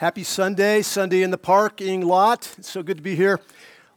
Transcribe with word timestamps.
Happy 0.00 0.24
Sunday, 0.24 0.80
Sunday 0.80 1.22
in 1.22 1.30
the 1.30 1.36
parking 1.36 2.00
lot. 2.00 2.54
It's 2.56 2.70
so 2.70 2.82
good 2.82 2.96
to 2.96 3.02
be 3.02 3.14
here. 3.14 3.38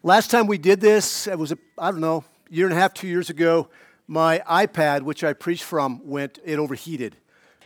Last 0.04 0.30
time 0.30 0.48
we 0.48 0.58
did 0.58 0.82
this, 0.82 1.28
it 1.28 1.40
was, 1.40 1.54
I 1.78 1.92
don't 1.92 2.02
know, 2.02 2.26
a 2.52 2.54
year 2.54 2.66
and 2.66 2.76
a 2.76 2.78
half, 2.78 2.94
two 2.94 3.08
years 3.08 3.30
ago, 3.30 3.70
my 4.06 4.40
iPad, 4.40 5.04
which 5.04 5.24
I 5.24 5.32
preached 5.32 5.64
from, 5.64 6.06
went, 6.06 6.40
it 6.44 6.60
overheated. 6.60 7.16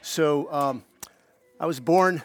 So 0.03 0.53
um, 0.53 0.83
I 1.59 1.65
was 1.65 1.79
born 1.79 2.21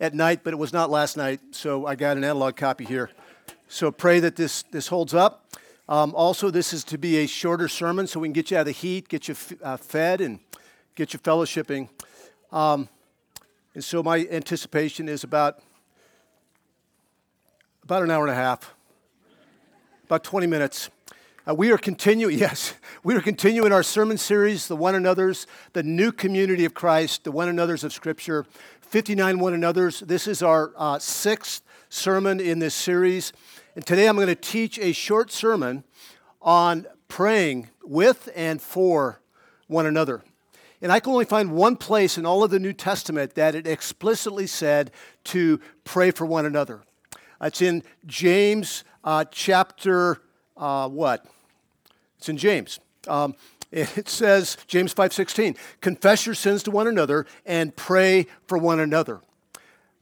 at 0.00 0.14
night, 0.14 0.42
but 0.44 0.52
it 0.52 0.58
was 0.58 0.72
not 0.72 0.90
last 0.90 1.16
night, 1.16 1.40
so 1.50 1.86
I 1.86 1.96
got 1.96 2.16
an 2.16 2.22
analog 2.22 2.54
copy 2.54 2.84
here. 2.84 3.10
So 3.66 3.90
pray 3.90 4.20
that 4.20 4.36
this, 4.36 4.62
this 4.70 4.86
holds 4.86 5.12
up. 5.12 5.56
Um, 5.88 6.14
also, 6.14 6.50
this 6.50 6.72
is 6.72 6.84
to 6.84 6.98
be 6.98 7.16
a 7.16 7.26
shorter 7.26 7.66
sermon 7.66 8.06
so 8.06 8.20
we 8.20 8.28
can 8.28 8.32
get 8.32 8.52
you 8.52 8.58
out 8.58 8.60
of 8.60 8.66
the 8.66 8.72
heat, 8.74 9.08
get 9.08 9.26
you 9.26 9.32
f- 9.32 9.54
uh, 9.60 9.76
fed, 9.76 10.20
and 10.20 10.38
get 10.94 11.12
you 11.12 11.18
fellowshipping. 11.18 11.88
Um, 12.52 12.88
and 13.74 13.82
so 13.82 14.02
my 14.02 14.26
anticipation 14.30 15.08
is 15.08 15.24
about, 15.24 15.60
about 17.84 18.02
an 18.02 18.10
hour 18.10 18.22
and 18.22 18.30
a 18.30 18.34
half, 18.34 18.74
about 20.04 20.22
20 20.24 20.46
minutes. 20.46 20.90
Uh, 21.48 21.54
we 21.54 21.72
are 21.72 21.78
continuing, 21.78 22.38
yes, 22.38 22.74
we 23.02 23.14
are 23.16 23.22
continuing 23.22 23.72
our 23.72 23.82
sermon 23.82 24.18
series, 24.18 24.68
the 24.68 24.76
one 24.76 24.94
another's, 24.94 25.46
the 25.72 25.82
new 25.82 26.12
community 26.12 26.66
of 26.66 26.74
Christ, 26.74 27.24
the 27.24 27.32
one 27.32 27.48
another's 27.48 27.82
of 27.82 27.94
Scripture, 27.94 28.44
59 28.82 29.38
one 29.38 29.54
another's. 29.54 30.00
This 30.00 30.26
is 30.26 30.42
our 30.42 30.72
uh, 30.76 30.98
sixth 30.98 31.62
sermon 31.88 32.40
in 32.40 32.58
this 32.58 32.74
series. 32.74 33.32
And 33.74 33.86
today 33.86 34.06
I'm 34.06 34.16
going 34.16 34.26
to 34.26 34.34
teach 34.34 34.78
a 34.78 34.92
short 34.92 35.32
sermon 35.32 35.84
on 36.42 36.86
praying 37.08 37.70
with 37.82 38.28
and 38.36 38.60
for 38.60 39.22
one 39.66 39.86
another. 39.86 40.22
And 40.82 40.90
I 40.90 40.98
can 40.98 41.12
only 41.12 41.24
find 41.24 41.52
one 41.52 41.76
place 41.76 42.18
in 42.18 42.26
all 42.26 42.42
of 42.42 42.50
the 42.50 42.58
New 42.58 42.72
Testament 42.72 43.36
that 43.36 43.54
it 43.54 43.68
explicitly 43.68 44.48
said 44.48 44.90
to 45.24 45.60
pray 45.84 46.10
for 46.10 46.26
one 46.26 46.44
another. 46.44 46.82
It's 47.40 47.62
in 47.62 47.84
James 48.04 48.82
uh, 49.04 49.24
chapter, 49.30 50.20
uh, 50.56 50.88
what? 50.88 51.24
It's 52.18 52.28
in 52.28 52.36
James. 52.36 52.80
Um, 53.06 53.36
it 53.70 54.08
says, 54.08 54.58
James 54.66 54.92
5.16, 54.92 55.56
confess 55.80 56.26
your 56.26 56.34
sins 56.34 56.62
to 56.64 56.70
one 56.70 56.86
another 56.86 57.26
and 57.46 57.74
pray 57.74 58.26
for 58.46 58.58
one 58.58 58.80
another. 58.80 59.20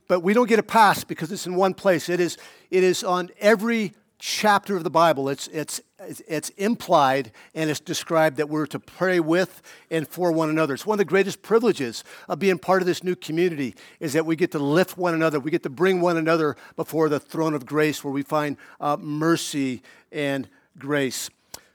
But 0.09 0.21
we 0.21 0.33
don't 0.35 0.49
get 0.49 0.59
a 0.59 0.65
pass 0.65 1.05
because 1.05 1.31
it's 1.31 1.47
in 1.47 1.55
one 1.55 1.75
place. 1.75 2.09
It 2.09 2.19
is, 2.19 2.37
it 2.71 2.83
is 2.83 3.05
on 3.05 3.31
every 3.39 3.93
chapter 4.21 4.77
of 4.77 4.85
the 4.85 4.91
Bible. 4.91 5.29
It's, 5.29 5.49
it's, 5.49 5.81
it's 5.99 6.51
implied 6.51 7.33
and 7.55 7.69
it's 7.69 7.81
described 7.81 8.37
that 8.37 8.49
we're 8.49 8.67
to 8.67 8.79
pray 8.79 9.19
with 9.19 9.63
and 9.91 10.07
for 10.07 10.31
one 10.31 10.51
another. 10.51 10.75
It's 10.75 10.87
one 10.87 10.95
of 10.95 10.99
the 10.99 11.05
greatest 11.07 11.43
privileges 11.43 12.05
of 12.29 12.39
being 12.39 12.59
part 12.59 12.83
of 12.83 12.87
this 12.87 13.03
new 13.03 13.17
community 13.17 13.75
is 13.99 14.13
that 14.13 14.27
we 14.27 14.37
get 14.37 14.53
to 14.53 14.59
lift 14.59 14.97
one 14.97 15.15
another. 15.15 15.41
We 15.41 15.51
get 15.51 15.63
to 15.65 15.71
bring 15.71 16.01
one 16.01 16.17
another 16.17 16.57
before 16.77 17.09
the 17.09 17.19
throne 17.19 17.55
of 17.55 17.67
grace 17.67 18.05
where 18.05 18.13
we 18.13 18.23
find 18.23 18.57
uh, 18.79 18.97
mercy 19.01 19.83
and 20.13 20.49
grace. 20.79 21.31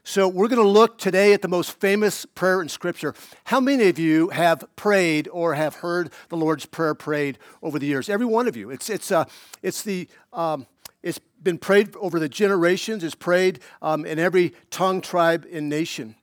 So, 0.08 0.28
we're 0.28 0.46
going 0.46 0.62
to 0.62 0.68
look 0.68 0.98
today 0.98 1.32
at 1.32 1.42
the 1.42 1.48
most 1.48 1.80
famous 1.80 2.24
prayer 2.26 2.62
in 2.62 2.68
Scripture. 2.68 3.12
How 3.42 3.58
many 3.58 3.88
of 3.88 3.98
you 3.98 4.28
have 4.28 4.64
prayed 4.76 5.26
or 5.32 5.54
have 5.54 5.74
heard 5.74 6.12
the 6.28 6.36
Lord's 6.36 6.64
Prayer 6.64 6.94
prayed 6.94 7.38
over 7.60 7.80
the 7.80 7.86
years? 7.86 8.08
Every 8.08 8.24
one 8.24 8.46
of 8.46 8.56
you. 8.56 8.70
It's, 8.70 8.88
it's, 8.88 9.10
uh, 9.10 9.24
it's 9.64 9.82
the. 9.82 10.06
Um, 10.32 10.68
been 11.46 11.58
prayed 11.58 11.94
over 11.96 12.18
the 12.18 12.28
generations, 12.28 13.04
it's 13.04 13.14
prayed 13.14 13.60
um, 13.80 14.04
in 14.04 14.18
every 14.18 14.52
tongue, 14.70 15.00
tribe, 15.00 15.46
and 15.50 15.68
nation. 15.68 16.16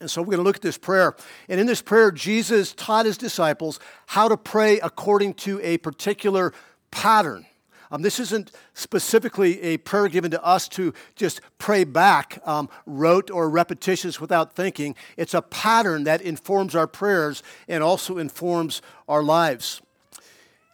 And 0.00 0.10
so 0.10 0.20
we're 0.20 0.32
going 0.32 0.38
to 0.38 0.42
look 0.42 0.56
at 0.56 0.62
this 0.62 0.76
prayer. 0.76 1.14
And 1.48 1.60
in 1.60 1.66
this 1.68 1.80
prayer, 1.80 2.10
Jesus 2.10 2.74
taught 2.74 3.06
his 3.06 3.16
disciples 3.16 3.78
how 4.06 4.28
to 4.28 4.36
pray 4.36 4.80
according 4.80 5.34
to 5.34 5.60
a 5.62 5.78
particular 5.78 6.52
pattern. 6.90 7.46
Um, 7.92 8.02
this 8.02 8.18
isn't 8.18 8.50
specifically 8.72 9.62
a 9.62 9.76
prayer 9.76 10.08
given 10.08 10.32
to 10.32 10.44
us 10.44 10.66
to 10.70 10.92
just 11.14 11.40
pray 11.58 11.84
back, 11.84 12.42
um, 12.44 12.68
rote 12.84 13.30
or 13.30 13.48
repetitious 13.48 14.20
without 14.20 14.56
thinking. 14.56 14.96
It's 15.16 15.34
a 15.34 15.42
pattern 15.42 16.02
that 16.04 16.20
informs 16.20 16.74
our 16.74 16.88
prayers 16.88 17.44
and 17.68 17.84
also 17.84 18.18
informs 18.18 18.82
our 19.08 19.22
lives. 19.22 19.80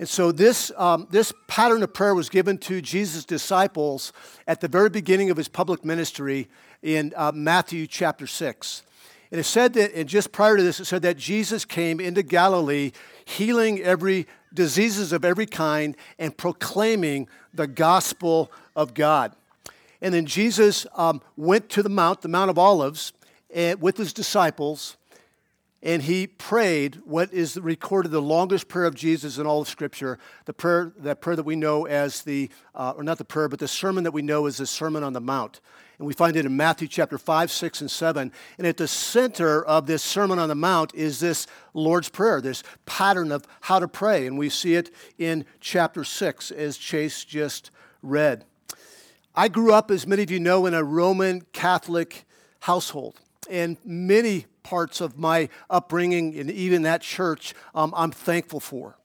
And 0.00 0.09
so 0.09 0.33
this, 0.33 0.72
um, 0.78 1.09
this 1.11 1.31
pattern 1.47 1.83
of 1.83 1.93
prayer 1.93 2.15
was 2.15 2.31
given 2.31 2.56
to 2.61 2.81
Jesus' 2.81 3.27
disciples 3.27 4.15
at 4.47 4.62
the 4.62 4.66
very 4.66 4.88
beginning 4.88 5.28
of 5.28 5.37
his 5.37 5.47
public 5.47 5.84
ministry 5.84 6.49
in 6.83 7.12
uh, 7.15 7.33
Matthew 7.34 7.87
chapter 7.87 8.27
6. 8.27 8.83
And 9.31 9.39
it 9.39 9.44
said 9.44 9.75
that, 9.75 9.94
and 9.94 10.09
just 10.09 10.33
prior 10.33 10.56
to 10.56 10.62
this, 10.62 10.81
it 10.81 10.87
said 10.87 11.03
that 11.03 11.19
Jesus 11.19 11.66
came 11.66 12.00
into 12.00 12.22
Galilee 12.22 12.93
healing 13.27 13.78
every 13.81 14.27
diseases 14.55 15.12
of 15.12 15.22
every 15.22 15.44
kind 15.44 15.94
and 16.19 16.34
proclaiming 16.34 17.28
the 17.53 17.66
gospel 17.66 18.50
of 18.75 18.94
God. 18.94 19.37
And 20.00 20.15
then 20.15 20.25
Jesus 20.25 20.87
um, 20.94 21.21
went 21.37 21.69
to 21.69 21.83
the 21.83 21.91
mount, 21.91 22.22
the 22.22 22.28
Mount 22.28 22.49
of 22.49 22.56
Olives, 22.56 23.12
and, 23.55 23.83
with 23.83 23.99
his 23.99 24.15
disciples, 24.15 24.97
and 25.82 26.02
he 26.02 26.26
prayed 26.26 26.96
what 27.04 27.32
is 27.32 27.56
recorded 27.58 28.10
the 28.10 28.20
longest 28.20 28.68
prayer 28.68 28.84
of 28.84 28.94
Jesus 28.94 29.38
in 29.38 29.46
all 29.46 29.62
of 29.62 29.68
Scripture, 29.68 30.18
the 30.44 30.52
prayer, 30.52 30.92
that 30.98 31.22
prayer 31.22 31.36
that 31.36 31.44
we 31.44 31.56
know 31.56 31.86
as 31.86 32.22
the, 32.22 32.50
uh, 32.74 32.92
or 32.96 33.02
not 33.02 33.16
the 33.16 33.24
prayer, 33.24 33.48
but 33.48 33.58
the 33.58 33.68
sermon 33.68 34.04
that 34.04 34.12
we 34.12 34.20
know 34.20 34.46
as 34.46 34.58
the 34.58 34.66
Sermon 34.66 35.02
on 35.02 35.14
the 35.14 35.20
Mount. 35.20 35.60
And 35.98 36.06
we 36.06 36.12
find 36.12 36.36
it 36.36 36.44
in 36.44 36.56
Matthew 36.56 36.86
chapter 36.86 37.16
5, 37.16 37.50
6, 37.50 37.80
and 37.80 37.91
7. 37.91 38.32
And 38.58 38.66
at 38.66 38.76
the 38.76 38.88
center 38.88 39.64
of 39.64 39.86
this 39.86 40.02
Sermon 40.02 40.38
on 40.38 40.48
the 40.48 40.54
Mount 40.54 40.94
is 40.94 41.20
this 41.20 41.46
Lord's 41.72 42.10
Prayer, 42.10 42.42
this 42.42 42.62
pattern 42.84 43.32
of 43.32 43.47
how 43.62 43.78
to 43.78 43.88
pray. 43.88 44.26
And 44.26 44.38
we 44.38 44.50
see 44.50 44.74
it 44.74 44.91
in 45.18 45.47
chapter 45.60 46.04
6, 46.04 46.50
as 46.50 46.76
Chase 46.76 47.24
just 47.24 47.70
read. 48.02 48.44
I 49.34 49.48
grew 49.48 49.72
up, 49.72 49.91
as 49.91 50.06
many 50.06 50.22
of 50.22 50.30
you 50.30 50.41
know, 50.41 50.66
in 50.66 50.74
a 50.74 50.84
Roman 50.84 51.42
Catholic 51.52 52.24
household. 52.60 53.20
And 53.50 53.77
many 53.84 54.47
parts 54.62 55.00
of 55.00 55.19
my 55.19 55.49
upbringing 55.69 56.38
and 56.38 56.50
even 56.50 56.83
that 56.83 57.03
church 57.03 57.55
um, 57.75 57.93
I'm 57.97 58.11
thankful 58.11 58.61
for. 58.61 58.97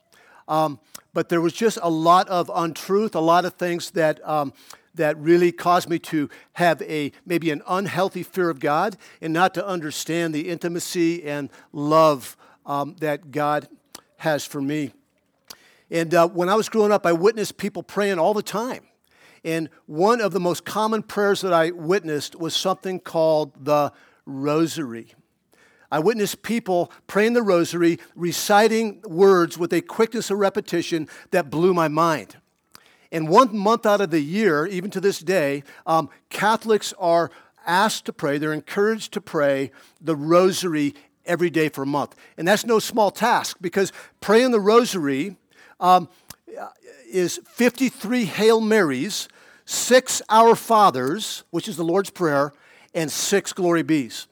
Um, 0.47 0.79
but 1.13 1.29
there 1.29 1.41
was 1.41 1.53
just 1.53 1.79
a 1.81 1.89
lot 1.89 2.28
of 2.28 2.51
untruth, 2.53 3.16
a 3.16 3.19
lot 3.19 3.45
of 3.45 3.53
things 3.53 3.91
that, 3.91 4.25
um, 4.28 4.53
that 4.94 5.17
really 5.17 5.51
caused 5.51 5.89
me 5.89 5.97
to 6.00 6.29
have 6.53 6.81
a 6.84 7.11
maybe 7.25 7.51
an 7.51 7.63
unhealthy 7.67 8.22
fear 8.22 8.50
of 8.50 8.59
God 8.59 8.97
and 9.22 9.34
not 9.34 9.53
to 9.55 9.66
understand 9.66 10.35
the 10.35 10.50
intimacy 10.50 11.23
and 11.23 11.50
love 11.72 12.38
um, 12.66 12.95
that 13.00 13.31
God 13.31 13.67
has 14.17 14.45
for 14.45 14.61
me. 14.61 14.91
And 15.89 16.13
uh, 16.13 16.28
when 16.28 16.50
I 16.50 16.55
was 16.55 16.67
growing 16.69 16.91
up, 16.91 17.05
I 17.05 17.13
witnessed 17.13 17.57
people 17.57 17.84
praying 17.84 18.19
all 18.19 18.34
the 18.34 18.44
time. 18.44 18.84
And 19.44 19.69
one 19.85 20.22
of 20.22 20.34
the 20.34 20.39
most 20.39 20.66
common 20.66 21.03
prayers 21.03 21.41
that 21.41 21.53
I 21.53 21.69
witnessed 21.69 22.35
was 22.35 22.55
something 22.55 23.00
called 23.00 23.53
the 23.63 23.91
rosary. 24.25 25.13
I 25.91 25.99
witnessed 25.99 26.41
people 26.41 26.91
praying 27.07 27.33
the 27.33 27.43
rosary, 27.43 27.99
reciting 28.15 29.01
words 29.07 29.57
with 29.57 29.71
a 29.71 29.81
quickness 29.81 30.29
of 30.29 30.39
repetition 30.39 31.07
that 31.31 31.49
blew 31.49 31.73
my 31.73 31.87
mind. 31.87 32.37
And 33.11 33.29
one 33.29 33.55
month 33.55 33.85
out 33.85 34.01
of 34.01 34.09
the 34.09 34.19
year, 34.19 34.65
even 34.65 34.89
to 34.91 34.99
this 34.99 35.19
day, 35.19 35.63
um, 35.85 36.09
Catholics 36.29 36.93
are 36.99 37.31
asked 37.65 38.05
to 38.05 38.13
pray, 38.13 38.37
they're 38.37 38.53
encouraged 38.53 39.13
to 39.13 39.21
pray 39.21 39.71
the 40.01 40.15
rosary 40.15 40.95
every 41.25 41.49
day 41.49 41.69
for 41.69 41.83
a 41.83 41.87
month. 41.87 42.15
And 42.37 42.47
that's 42.47 42.65
no 42.65 42.79
small 42.79 43.11
task 43.11 43.57
because 43.61 43.91
praying 44.21 44.51
the 44.51 44.59
rosary 44.59 45.37
um, 45.79 46.09
is 47.09 47.39
53 47.47 48.25
Hail 48.25 48.61
Marys, 48.61 49.27
six 49.65 50.21
Our 50.29 50.55
Fathers, 50.55 51.43
which 51.51 51.67
is 51.67 51.77
the 51.77 51.83
Lord's 51.83 52.09
Prayer, 52.09 52.53
and 52.95 53.11
six 53.11 53.53
Glory 53.53 53.83
Bes. 53.83 54.25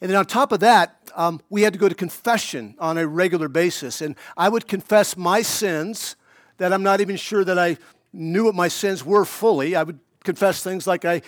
And 0.00 0.10
then 0.10 0.16
on 0.16 0.26
top 0.26 0.52
of 0.52 0.60
that, 0.60 1.10
um, 1.14 1.40
we 1.50 1.62
had 1.62 1.72
to 1.72 1.78
go 1.78 1.88
to 1.88 1.94
confession 1.94 2.74
on 2.78 2.96
a 2.96 3.06
regular 3.06 3.48
basis. 3.48 4.00
And 4.00 4.14
I 4.36 4.48
would 4.48 4.68
confess 4.68 5.16
my 5.16 5.42
sins 5.42 6.16
that 6.58 6.72
I'm 6.72 6.82
not 6.82 7.00
even 7.00 7.16
sure 7.16 7.44
that 7.44 7.58
I 7.58 7.76
knew 8.12 8.44
what 8.44 8.54
my 8.54 8.68
sins 8.68 9.04
were 9.04 9.24
fully. 9.24 9.74
I 9.74 9.82
would 9.82 9.98
confess 10.24 10.62
things 10.62 10.86
like 10.86 11.04
I 11.04 11.22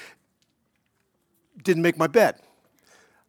didn't 1.62 1.82
make 1.82 1.98
my 1.98 2.06
bed. 2.06 2.36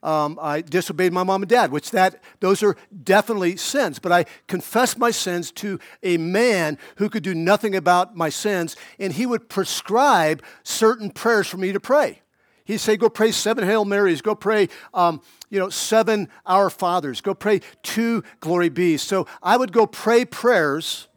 Um, 0.02 0.38
I 0.42 0.60
disobeyed 0.60 1.14
my 1.14 1.24
mom 1.24 1.44
and 1.44 1.50
dad, 1.50 1.72
which 1.72 1.92
that 1.92 2.22
those 2.42 2.62
are 2.62 2.76
definitely 3.04 3.56
sins. 3.56 4.00
But 4.00 4.12
I 4.12 4.26
confessed 4.48 4.98
my 4.98 5.12
sins 5.12 5.50
to 5.54 5.80
a 6.04 6.18
man 6.18 6.78
who 6.98 7.10
could 7.10 7.24
do 7.24 7.34
nothing 7.34 7.74
about 7.74 8.16
my 8.16 8.28
sins, 8.28 8.76
and 9.00 9.14
he 9.14 9.26
would 9.26 9.48
prescribe 9.48 10.44
certain 10.64 11.10
prayers 11.10 11.48
for 11.48 11.56
me 11.56 11.72
to 11.72 11.80
pray. 11.80 12.23
He'd 12.66 12.80
say, 12.80 12.96
go 12.98 13.10
pray 13.10 13.32
seven 13.32 13.66
Hail 13.66 13.86
Marys, 13.86 14.22
go 14.22 14.36
pray, 14.36 14.70
um, 14.94 15.22
you 15.50 15.60
know, 15.60 15.70
seven 15.70 16.30
Our 16.46 16.70
Fathers, 16.70 17.22
go 17.22 17.34
pray 17.34 17.62
two 17.82 18.24
Glory 18.40 18.70
Bes. 18.70 19.02
So 19.02 19.28
I 19.42 19.58
would 19.58 19.72
go 19.74 19.86
pray 19.86 20.26
prayers 20.26 21.08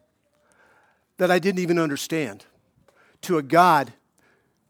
that 1.18 1.30
I 1.30 1.38
didn't 1.38 1.60
even 1.60 1.78
understand 1.78 2.44
to 3.22 3.38
a 3.38 3.42
God 3.42 3.92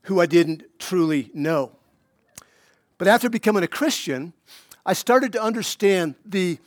who 0.03 0.21
I 0.21 0.27
didn't 0.27 0.79
truly 0.79 1.31
know. 1.35 1.73
But 2.99 3.09
after 3.09 3.29
becoming 3.29 3.63
a 3.63 3.69
Christian, 3.69 4.33
I 4.85 4.93
started 4.93 5.33
to 5.33 5.43
understand 5.43 6.15
the 6.25 6.59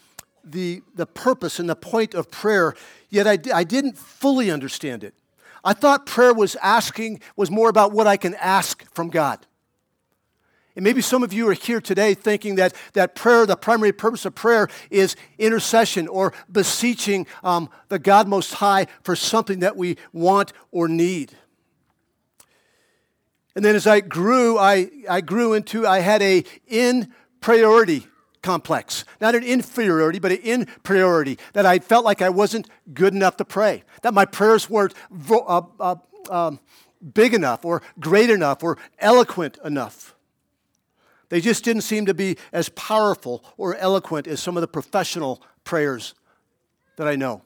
the, 0.44 0.81
the 0.95 1.05
purpose 1.05 1.59
and 1.59 1.69
the 1.69 1.75
point 1.75 2.13
of 2.13 2.31
prayer, 2.31 2.75
yet 3.09 3.27
I, 3.27 3.38
I 3.53 3.63
didn't 3.63 3.97
fully 3.97 4.50
understand 4.50 5.03
it. 5.03 5.13
I 5.63 5.73
thought 5.73 6.05
prayer 6.05 6.33
was 6.33 6.55
asking, 6.57 7.21
was 7.35 7.51
more 7.51 7.69
about 7.69 7.91
what 7.91 8.07
I 8.07 8.17
can 8.17 8.35
ask 8.35 8.89
from 8.94 9.09
God. 9.09 9.45
And 10.79 10.85
maybe 10.85 11.01
some 11.01 11.23
of 11.23 11.33
you 11.33 11.45
are 11.49 11.53
here 11.53 11.81
today 11.81 12.13
thinking 12.13 12.55
that, 12.55 12.73
that 12.93 13.13
prayer, 13.13 13.45
the 13.45 13.57
primary 13.57 13.91
purpose 13.91 14.23
of 14.23 14.33
prayer, 14.33 14.69
is 14.89 15.17
intercession 15.37 16.07
or 16.07 16.31
beseeching 16.49 17.27
um, 17.43 17.69
the 17.89 17.99
God 17.99 18.29
Most 18.29 18.53
High 18.53 18.87
for 19.03 19.13
something 19.13 19.59
that 19.59 19.75
we 19.75 19.97
want 20.13 20.53
or 20.71 20.87
need. 20.87 21.33
And 23.57 23.65
then 23.65 23.75
as 23.75 23.87
I 23.87 23.99
grew, 23.99 24.57
I, 24.57 24.89
I 25.09 25.19
grew 25.19 25.51
into, 25.51 25.85
I 25.85 25.99
had 25.99 26.21
a 26.21 26.45
in 26.65 27.11
priority 27.41 28.07
complex. 28.41 29.03
Not 29.19 29.35
an 29.35 29.43
inferiority, 29.43 30.19
but 30.19 30.31
an 30.31 30.37
in 30.37 30.65
priority 30.83 31.39
that 31.51 31.65
I 31.65 31.79
felt 31.79 32.05
like 32.05 32.21
I 32.21 32.29
wasn't 32.29 32.69
good 32.93 33.13
enough 33.13 33.35
to 33.35 33.43
pray, 33.43 33.83
that 34.03 34.13
my 34.13 34.23
prayers 34.23 34.69
weren't 34.69 34.93
uh, 35.29 35.61
uh, 35.77 35.95
um, 36.29 36.61
big 37.13 37.33
enough 37.33 37.65
or 37.65 37.81
great 37.99 38.29
enough 38.29 38.63
or 38.63 38.77
eloquent 39.01 39.57
enough. 39.65 40.15
They 41.29 41.41
just 41.41 41.63
didn't 41.63 41.83
seem 41.83 42.07
to 42.07 42.13
be 42.13 42.37
as 42.51 42.69
powerful 42.69 43.43
or 43.57 43.75
eloquent 43.75 44.27
as 44.27 44.41
some 44.41 44.57
of 44.57 44.61
the 44.61 44.67
professional 44.67 45.41
prayers 45.63 46.15
that 46.97 47.07
I 47.07 47.15
know. 47.15 47.43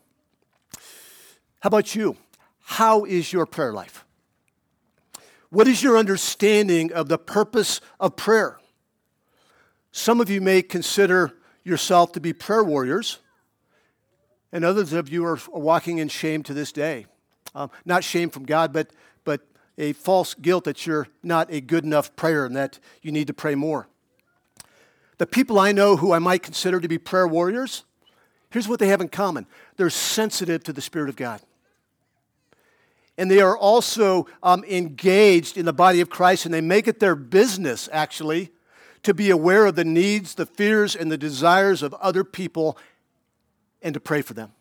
How 1.60 1.68
about 1.68 1.94
you? 1.94 2.18
How 2.62 3.04
is 3.04 3.32
your 3.32 3.46
prayer 3.46 3.74
life? 3.74 4.06
What 5.50 5.68
is 5.68 5.84
your 5.84 5.98
understanding 5.98 6.92
of 6.92 7.10
the 7.10 7.18
purpose 7.18 7.80
of 8.00 8.16
prayer? 8.16 8.60
Some 9.92 10.20
of 10.20 10.30
you 10.30 10.42
may 10.42 10.62
consider 10.62 11.34
yourself 11.64 12.14
to 12.14 12.20
be 12.20 12.34
prayer 12.34 12.64
warriors, 12.64 13.20
and 14.52 14.66
others 14.66 14.94
of 14.94 15.10
you 15.10 15.26
are 15.26 15.40
walking 15.50 16.00
in 16.00 16.08
shame 16.08 16.42
to 16.44 16.54
this 16.54 16.72
day. 16.72 17.06
Um, 17.54 17.70
not 17.86 18.04
shame 18.04 18.30
from 18.30 18.46
God, 18.46 18.74
but, 18.74 18.90
a 19.78 19.94
false 19.94 20.34
guilt 20.34 20.66
that 20.66 20.86
you're 20.86 21.08
not 21.24 21.52
a 21.52 21.62
good 21.62 21.84
enough 21.84 22.16
prayer 22.16 22.46
and 22.46 22.56
that 22.56 22.80
you 23.02 23.12
need 23.12 23.28
to 23.28 23.34
pray 23.34 23.56
more. 23.56 23.88
The 25.18 25.28
people 25.28 25.60
I 25.60 25.72
know 25.72 25.98
who 25.98 26.12
I 26.12 26.20
might 26.20 26.44
consider 26.44 26.80
to 26.80 26.88
be 26.88 26.98
prayer 26.98 27.28
warriors, 27.28 27.84
here's 28.50 28.68
what 28.68 28.80
they 28.80 28.88
have 28.88 29.02
in 29.02 29.10
common 29.10 29.46
they're 29.78 29.90
sensitive 29.90 30.64
to 30.66 30.74
the 30.74 30.82
Spirit 30.82 31.10
of 31.10 31.16
God. 31.16 31.42
And 33.18 33.30
they 33.30 33.42
are 33.42 33.58
also 33.58 34.28
um, 34.42 34.64
engaged 34.64 35.58
in 35.58 35.66
the 35.66 35.74
body 35.74 36.02
of 36.02 36.10
Christ, 36.10 36.46
and 36.46 36.54
they 36.54 36.62
make 36.62 36.88
it 36.88 37.00
their 37.00 37.16
business, 37.16 37.88
actually, 37.92 38.52
to 39.04 39.14
be 39.14 39.30
aware 39.30 39.68
of 39.68 39.76
the 39.76 39.86
needs, 39.86 40.34
the 40.34 40.48
fears, 40.48 40.96
and 40.96 41.12
the 41.12 41.18
desires 41.18 41.84
of 41.84 41.94
other 41.96 42.24
people 42.24 42.78
and 43.84 43.94
to 43.94 44.00
pray 44.00 44.22
for 44.24 44.34
them. 44.34 44.52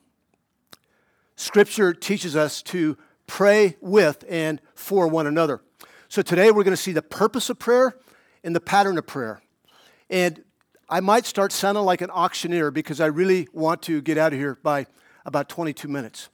Scripture 1.36 1.94
teaches 1.94 2.36
us 2.36 2.60
to 2.62 2.98
pray 3.32 3.74
with 3.80 4.26
and 4.28 4.60
for 4.74 5.08
one 5.08 5.26
another. 5.26 5.62
So 6.10 6.20
today 6.20 6.50
we're 6.50 6.64
going 6.64 6.76
to 6.76 6.82
see 6.82 6.92
the 6.92 7.00
purpose 7.00 7.48
of 7.48 7.58
prayer 7.58 7.96
and 8.44 8.54
the 8.54 8.60
pattern 8.60 8.98
of 8.98 9.06
prayer. 9.06 9.40
And 10.10 10.44
I 10.86 11.00
might 11.00 11.24
start 11.24 11.50
sounding 11.50 11.82
like 11.82 12.02
an 12.02 12.10
auctioneer 12.10 12.70
because 12.70 13.00
I 13.00 13.06
really 13.06 13.48
want 13.54 13.80
to 13.84 14.02
get 14.02 14.18
out 14.18 14.34
of 14.34 14.38
here 14.38 14.58
by 14.62 14.84
about 15.24 15.48
22 15.48 15.88
minutes. 15.88 16.28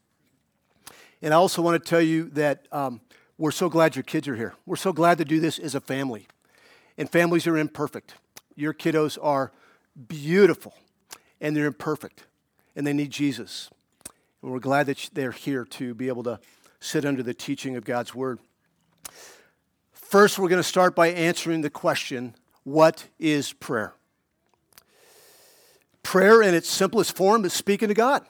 And 1.22 1.32
I 1.32 1.36
also 1.36 1.62
want 1.62 1.80
to 1.80 1.88
tell 1.88 2.00
you 2.00 2.30
that 2.30 2.66
um, 2.72 3.00
we're 3.38 3.52
so 3.52 3.68
glad 3.68 3.94
your 3.94 4.02
kids 4.02 4.26
are 4.26 4.34
here. 4.34 4.56
We're 4.66 4.74
so 4.74 4.92
glad 4.92 5.18
to 5.18 5.24
do 5.24 5.38
this 5.38 5.60
as 5.60 5.76
a 5.76 5.80
family. 5.80 6.26
And 6.96 7.08
families 7.08 7.46
are 7.46 7.56
imperfect. 7.56 8.14
Your 8.56 8.74
kiddos 8.74 9.16
are 9.22 9.52
beautiful, 10.08 10.74
and 11.40 11.54
they're 11.54 11.66
imperfect, 11.66 12.24
and 12.74 12.84
they 12.84 12.92
need 12.92 13.12
Jesus. 13.12 13.70
And 14.42 14.50
we're 14.50 14.58
glad 14.58 14.86
that 14.86 15.10
they're 15.12 15.30
here 15.30 15.64
to 15.64 15.94
be 15.94 16.08
able 16.08 16.24
to 16.24 16.40
sit 16.80 17.04
under 17.04 17.22
the 17.22 17.34
teaching 17.34 17.76
of 17.76 17.84
God's 17.84 18.14
Word. 18.14 18.38
First, 19.92 20.38
we're 20.38 20.48
going 20.48 20.62
to 20.62 20.68
start 20.68 20.94
by 20.94 21.08
answering 21.08 21.60
the 21.60 21.70
question 21.70 22.34
what 22.64 23.06
is 23.18 23.52
prayer? 23.54 23.94
Prayer, 26.02 26.42
in 26.42 26.54
its 26.54 26.68
simplest 26.68 27.16
form, 27.16 27.44
is 27.44 27.52
speaking 27.52 27.88
to 27.88 27.94
God. 27.94 28.24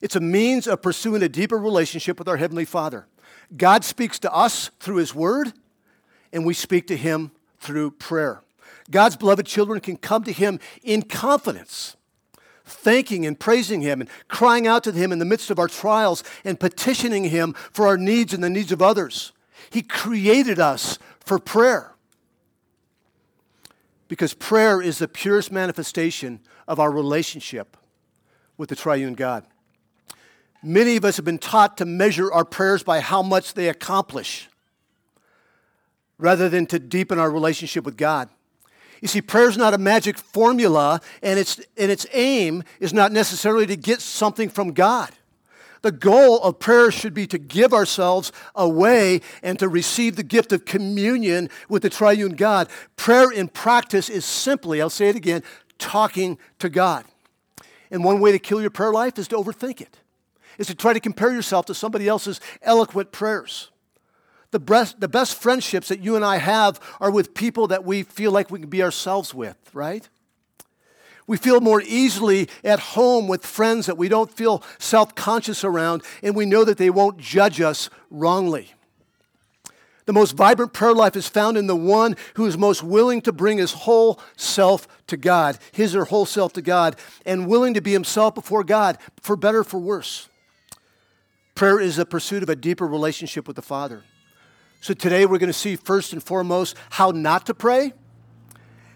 It's 0.00 0.16
a 0.16 0.20
means 0.20 0.66
of 0.66 0.82
pursuing 0.82 1.22
a 1.22 1.28
deeper 1.28 1.58
relationship 1.58 2.18
with 2.18 2.28
our 2.28 2.36
Heavenly 2.36 2.64
Father. 2.64 3.06
God 3.56 3.84
speaks 3.84 4.18
to 4.20 4.32
us 4.32 4.70
through 4.80 4.96
His 4.96 5.14
Word, 5.14 5.52
and 6.32 6.44
we 6.44 6.54
speak 6.54 6.86
to 6.88 6.96
Him 6.96 7.30
through 7.58 7.92
prayer. 7.92 8.42
God's 8.90 9.16
beloved 9.16 9.46
children 9.46 9.80
can 9.80 9.96
come 9.96 10.24
to 10.24 10.32
Him 10.32 10.60
in 10.82 11.02
confidence, 11.02 11.96
thanking 12.66 13.24
and 13.24 13.38
praising 13.38 13.80
Him 13.80 14.00
and 14.00 14.10
crying 14.28 14.66
out 14.66 14.84
to 14.84 14.92
Him 14.92 15.12
in 15.12 15.18
the 15.18 15.24
midst 15.24 15.50
of 15.50 15.58
our 15.58 15.68
trials 15.68 16.22
and 16.44 16.60
petitioning 16.60 17.24
Him 17.24 17.54
for 17.72 17.86
our 17.86 17.96
needs 17.96 18.34
and 18.34 18.42
the 18.44 18.50
needs 18.50 18.72
of 18.72 18.82
others. 18.82 19.32
He 19.70 19.82
created 19.82 20.58
us 20.58 20.98
for 21.20 21.38
prayer 21.38 21.94
because 24.08 24.34
prayer 24.34 24.80
is 24.80 24.98
the 24.98 25.08
purest 25.08 25.50
manifestation 25.50 26.40
of 26.68 26.78
our 26.78 26.90
relationship 26.90 27.76
with 28.56 28.68
the 28.68 28.76
triune 28.76 29.14
God. 29.14 29.46
Many 30.62 30.96
of 30.96 31.04
us 31.04 31.16
have 31.16 31.24
been 31.24 31.38
taught 31.38 31.76
to 31.78 31.84
measure 31.84 32.32
our 32.32 32.44
prayers 32.44 32.82
by 32.82 33.00
how 33.00 33.22
much 33.22 33.54
they 33.54 33.68
accomplish 33.68 34.48
rather 36.18 36.48
than 36.48 36.66
to 36.66 36.78
deepen 36.78 37.18
our 37.18 37.30
relationship 37.30 37.84
with 37.84 37.96
God. 37.96 38.28
You 39.00 39.08
see, 39.08 39.20
prayer 39.20 39.48
is 39.48 39.58
not 39.58 39.74
a 39.74 39.78
magic 39.78 40.18
formula, 40.18 41.00
and 41.22 41.38
its, 41.38 41.60
and 41.76 41.90
its 41.90 42.06
aim 42.12 42.62
is 42.80 42.92
not 42.92 43.12
necessarily 43.12 43.66
to 43.66 43.76
get 43.76 44.00
something 44.00 44.48
from 44.48 44.72
God. 44.72 45.10
The 45.82 45.92
goal 45.92 46.40
of 46.42 46.58
prayer 46.58 46.90
should 46.90 47.14
be 47.14 47.26
to 47.28 47.38
give 47.38 47.72
ourselves 47.72 48.32
away 48.54 49.20
and 49.42 49.58
to 49.58 49.68
receive 49.68 50.16
the 50.16 50.22
gift 50.22 50.52
of 50.52 50.64
communion 50.64 51.48
with 51.68 51.82
the 51.82 51.90
triune 51.90 52.34
God. 52.34 52.68
Prayer 52.96 53.30
in 53.30 53.48
practice 53.48 54.08
is 54.08 54.24
simply, 54.24 54.80
I'll 54.80 54.90
say 54.90 55.08
it 55.08 55.16
again, 55.16 55.42
talking 55.78 56.38
to 56.58 56.68
God. 56.68 57.04
And 57.90 58.02
one 58.02 58.20
way 58.20 58.32
to 58.32 58.38
kill 58.38 58.60
your 58.60 58.70
prayer 58.70 58.92
life 58.92 59.18
is 59.18 59.28
to 59.28 59.36
overthink 59.36 59.80
it, 59.80 60.00
is 60.58 60.66
to 60.66 60.74
try 60.74 60.92
to 60.92 61.00
compare 61.00 61.32
yourself 61.32 61.66
to 61.66 61.74
somebody 61.74 62.08
else's 62.08 62.40
eloquent 62.62 63.12
prayers. 63.12 63.70
The 64.50 64.60
best, 64.60 65.00
the 65.00 65.08
best 65.08 65.40
friendships 65.40 65.88
that 65.88 66.00
you 66.00 66.16
and 66.16 66.24
I 66.24 66.36
have 66.36 66.80
are 67.00 67.10
with 67.10 67.34
people 67.34 67.66
that 67.68 67.84
we 67.84 68.02
feel 68.02 68.30
like 68.30 68.50
we 68.50 68.60
can 68.60 68.68
be 68.68 68.82
ourselves 68.82 69.34
with, 69.34 69.56
right? 69.72 70.08
We 71.26 71.36
feel 71.36 71.60
more 71.60 71.82
easily 71.82 72.48
at 72.62 72.78
home 72.78 73.26
with 73.26 73.44
friends 73.44 73.86
that 73.86 73.98
we 73.98 74.08
don't 74.08 74.30
feel 74.30 74.62
self 74.78 75.14
conscious 75.14 75.64
around, 75.64 76.02
and 76.22 76.36
we 76.36 76.46
know 76.46 76.64
that 76.64 76.78
they 76.78 76.90
won't 76.90 77.18
judge 77.18 77.60
us 77.60 77.90
wrongly. 78.10 78.72
The 80.06 80.12
most 80.12 80.32
vibrant 80.32 80.72
prayer 80.72 80.94
life 80.94 81.16
is 81.16 81.28
found 81.28 81.58
in 81.58 81.66
the 81.66 81.74
one 81.74 82.14
who 82.34 82.46
is 82.46 82.56
most 82.56 82.84
willing 82.84 83.20
to 83.22 83.32
bring 83.32 83.58
his 83.58 83.72
whole 83.72 84.20
self 84.36 84.86
to 85.08 85.16
God, 85.16 85.58
his 85.72 85.96
or 85.96 86.04
whole 86.04 86.26
self 86.26 86.52
to 86.52 86.62
God, 86.62 86.94
and 87.24 87.48
willing 87.48 87.74
to 87.74 87.80
be 87.80 87.92
himself 87.92 88.36
before 88.36 88.62
God, 88.62 88.98
for 89.20 89.34
better, 89.34 89.64
for 89.64 89.80
worse. 89.80 90.28
Prayer 91.56 91.80
is 91.80 91.98
a 91.98 92.06
pursuit 92.06 92.44
of 92.44 92.48
a 92.48 92.54
deeper 92.54 92.86
relationship 92.86 93.48
with 93.48 93.56
the 93.56 93.62
Father. 93.62 94.04
So 94.86 94.94
today 94.94 95.26
we're 95.26 95.38
going 95.38 95.48
to 95.48 95.52
see 95.52 95.74
first 95.74 96.12
and 96.12 96.22
foremost 96.22 96.76
how 96.90 97.10
not 97.10 97.46
to 97.46 97.54
pray, 97.54 97.92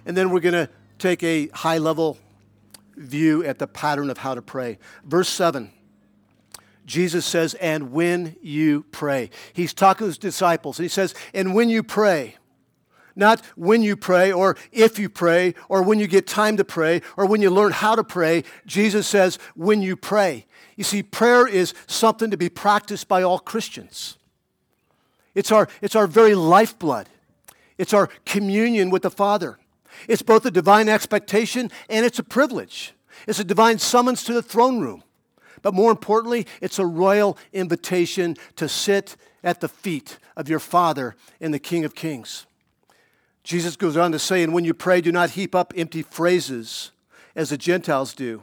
and 0.06 0.16
then 0.16 0.30
we're 0.30 0.38
going 0.38 0.52
to 0.52 0.68
take 1.00 1.20
a 1.24 1.48
high 1.48 1.78
level 1.78 2.16
view 2.96 3.44
at 3.44 3.58
the 3.58 3.66
pattern 3.66 4.08
of 4.08 4.18
how 4.18 4.36
to 4.36 4.40
pray. 4.40 4.78
Verse 5.04 5.28
7. 5.28 5.72
Jesus 6.86 7.26
says, 7.26 7.54
and 7.54 7.90
when 7.90 8.36
you 8.40 8.84
pray. 8.92 9.30
He's 9.52 9.74
talking 9.74 10.04
to 10.04 10.06
his 10.06 10.16
disciples, 10.16 10.78
and 10.78 10.84
he 10.84 10.88
says, 10.88 11.12
and 11.34 11.56
when 11.56 11.68
you 11.68 11.82
pray, 11.82 12.36
not 13.16 13.44
when 13.56 13.82
you 13.82 13.96
pray 13.96 14.30
or 14.30 14.56
if 14.70 14.96
you 14.96 15.08
pray 15.08 15.54
or 15.68 15.82
when 15.82 15.98
you 15.98 16.06
get 16.06 16.28
time 16.28 16.56
to 16.58 16.64
pray 16.64 17.02
or 17.16 17.26
when 17.26 17.42
you 17.42 17.50
learn 17.50 17.72
how 17.72 17.96
to 17.96 18.04
pray. 18.04 18.44
Jesus 18.64 19.08
says, 19.08 19.40
when 19.56 19.82
you 19.82 19.96
pray. 19.96 20.46
You 20.76 20.84
see, 20.84 21.02
prayer 21.02 21.48
is 21.48 21.74
something 21.88 22.30
to 22.30 22.36
be 22.36 22.48
practiced 22.48 23.08
by 23.08 23.24
all 23.24 23.40
Christians. 23.40 24.18
It's 25.40 25.50
our, 25.50 25.68
it's 25.80 25.96
our 25.96 26.06
very 26.06 26.34
lifeblood, 26.34 27.08
it's 27.78 27.94
our 27.94 28.10
communion 28.26 28.90
with 28.90 29.00
the 29.00 29.10
Father. 29.10 29.58
It's 30.06 30.20
both 30.20 30.44
a 30.44 30.50
divine 30.50 30.86
expectation 30.86 31.70
and 31.88 32.04
it's 32.04 32.18
a 32.18 32.22
privilege. 32.22 32.92
It's 33.26 33.38
a 33.40 33.44
divine 33.44 33.78
summons 33.78 34.22
to 34.24 34.34
the 34.34 34.42
throne 34.42 34.80
room. 34.80 35.02
But 35.62 35.72
more 35.72 35.90
importantly, 35.90 36.46
it's 36.60 36.78
a 36.78 36.84
royal 36.84 37.38
invitation 37.54 38.36
to 38.56 38.68
sit 38.68 39.16
at 39.42 39.62
the 39.62 39.68
feet 39.68 40.18
of 40.36 40.50
your 40.50 40.58
Father 40.58 41.16
and 41.40 41.54
the 41.54 41.58
King 41.58 41.86
of 41.86 41.94
Kings. 41.94 42.44
Jesus 43.42 43.76
goes 43.76 43.96
on 43.96 44.12
to 44.12 44.18
say, 44.18 44.42
And 44.42 44.52
when 44.52 44.66
you 44.66 44.74
pray, 44.74 45.00
do 45.00 45.10
not 45.10 45.30
heap 45.30 45.54
up 45.54 45.72
empty 45.74 46.02
phrases 46.02 46.90
as 47.34 47.48
the 47.48 47.56
Gentiles 47.56 48.12
do, 48.12 48.42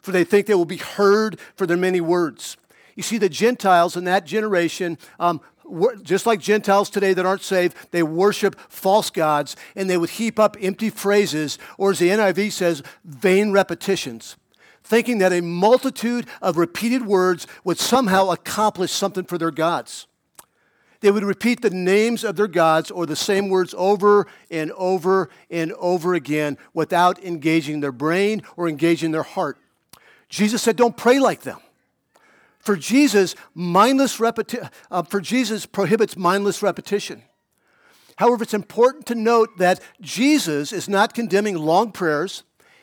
for 0.00 0.12
they 0.12 0.22
think 0.22 0.46
they 0.46 0.54
will 0.54 0.64
be 0.64 0.76
heard 0.76 1.40
for 1.56 1.66
their 1.66 1.76
many 1.76 2.00
words. 2.00 2.56
You 2.94 3.02
see, 3.02 3.18
the 3.18 3.28
Gentiles 3.28 3.96
in 3.96 4.04
that 4.04 4.24
generation 4.24 4.96
um, 5.20 5.40
just 6.02 6.26
like 6.26 6.40
Gentiles 6.40 6.90
today 6.90 7.12
that 7.14 7.26
aren't 7.26 7.42
saved, 7.42 7.76
they 7.90 8.02
worship 8.02 8.58
false 8.68 9.10
gods 9.10 9.56
and 9.74 9.88
they 9.88 9.96
would 9.96 10.10
heap 10.10 10.38
up 10.38 10.56
empty 10.60 10.90
phrases, 10.90 11.58
or 11.78 11.90
as 11.90 11.98
the 11.98 12.08
NIV 12.08 12.52
says, 12.52 12.82
vain 13.04 13.52
repetitions. 13.52 14.36
thinking 14.82 15.18
that 15.18 15.32
a 15.32 15.40
multitude 15.40 16.28
of 16.40 16.56
repeated 16.56 17.04
words 17.04 17.48
would 17.64 17.76
somehow 17.76 18.30
accomplish 18.30 18.92
something 18.92 19.24
for 19.24 19.36
their 19.36 19.50
gods. 19.50 20.06
They 21.00 21.10
would 21.10 21.24
repeat 21.24 21.60
the 21.60 21.70
names 21.70 22.24
of 22.24 22.36
their 22.36 22.46
gods 22.46 22.90
or 22.90 23.04
the 23.04 23.16
same 23.16 23.48
words 23.48 23.74
over 23.76 24.26
and 24.50 24.70
over 24.72 25.28
and 25.50 25.72
over 25.72 26.14
again 26.14 26.56
without 26.72 27.22
engaging 27.24 27.80
their 27.80 27.92
brain 27.92 28.42
or 28.56 28.68
engaging 28.68 29.10
their 29.10 29.22
heart. 29.22 29.58
Jesus 30.28 30.62
said, 30.62 30.76
Don't 30.76 30.96
pray 30.96 31.18
like 31.18 31.42
them. 31.42 31.58
For 32.66 32.74
Jesus, 32.74 33.36
mindless 33.54 34.18
repeti- 34.18 34.68
uh, 34.90 35.02
for 35.04 35.20
Jesus 35.20 35.66
prohibits 35.66 36.16
mindless 36.16 36.64
repetition. 36.64 37.22
However, 38.16 38.42
it's 38.42 38.54
important 38.54 39.06
to 39.06 39.14
note 39.14 39.56
that 39.58 39.80
Jesus 40.00 40.72
is 40.72 40.88
not 40.88 41.14
condemning 41.14 41.56
long 41.56 41.92
prayers, 41.92 42.42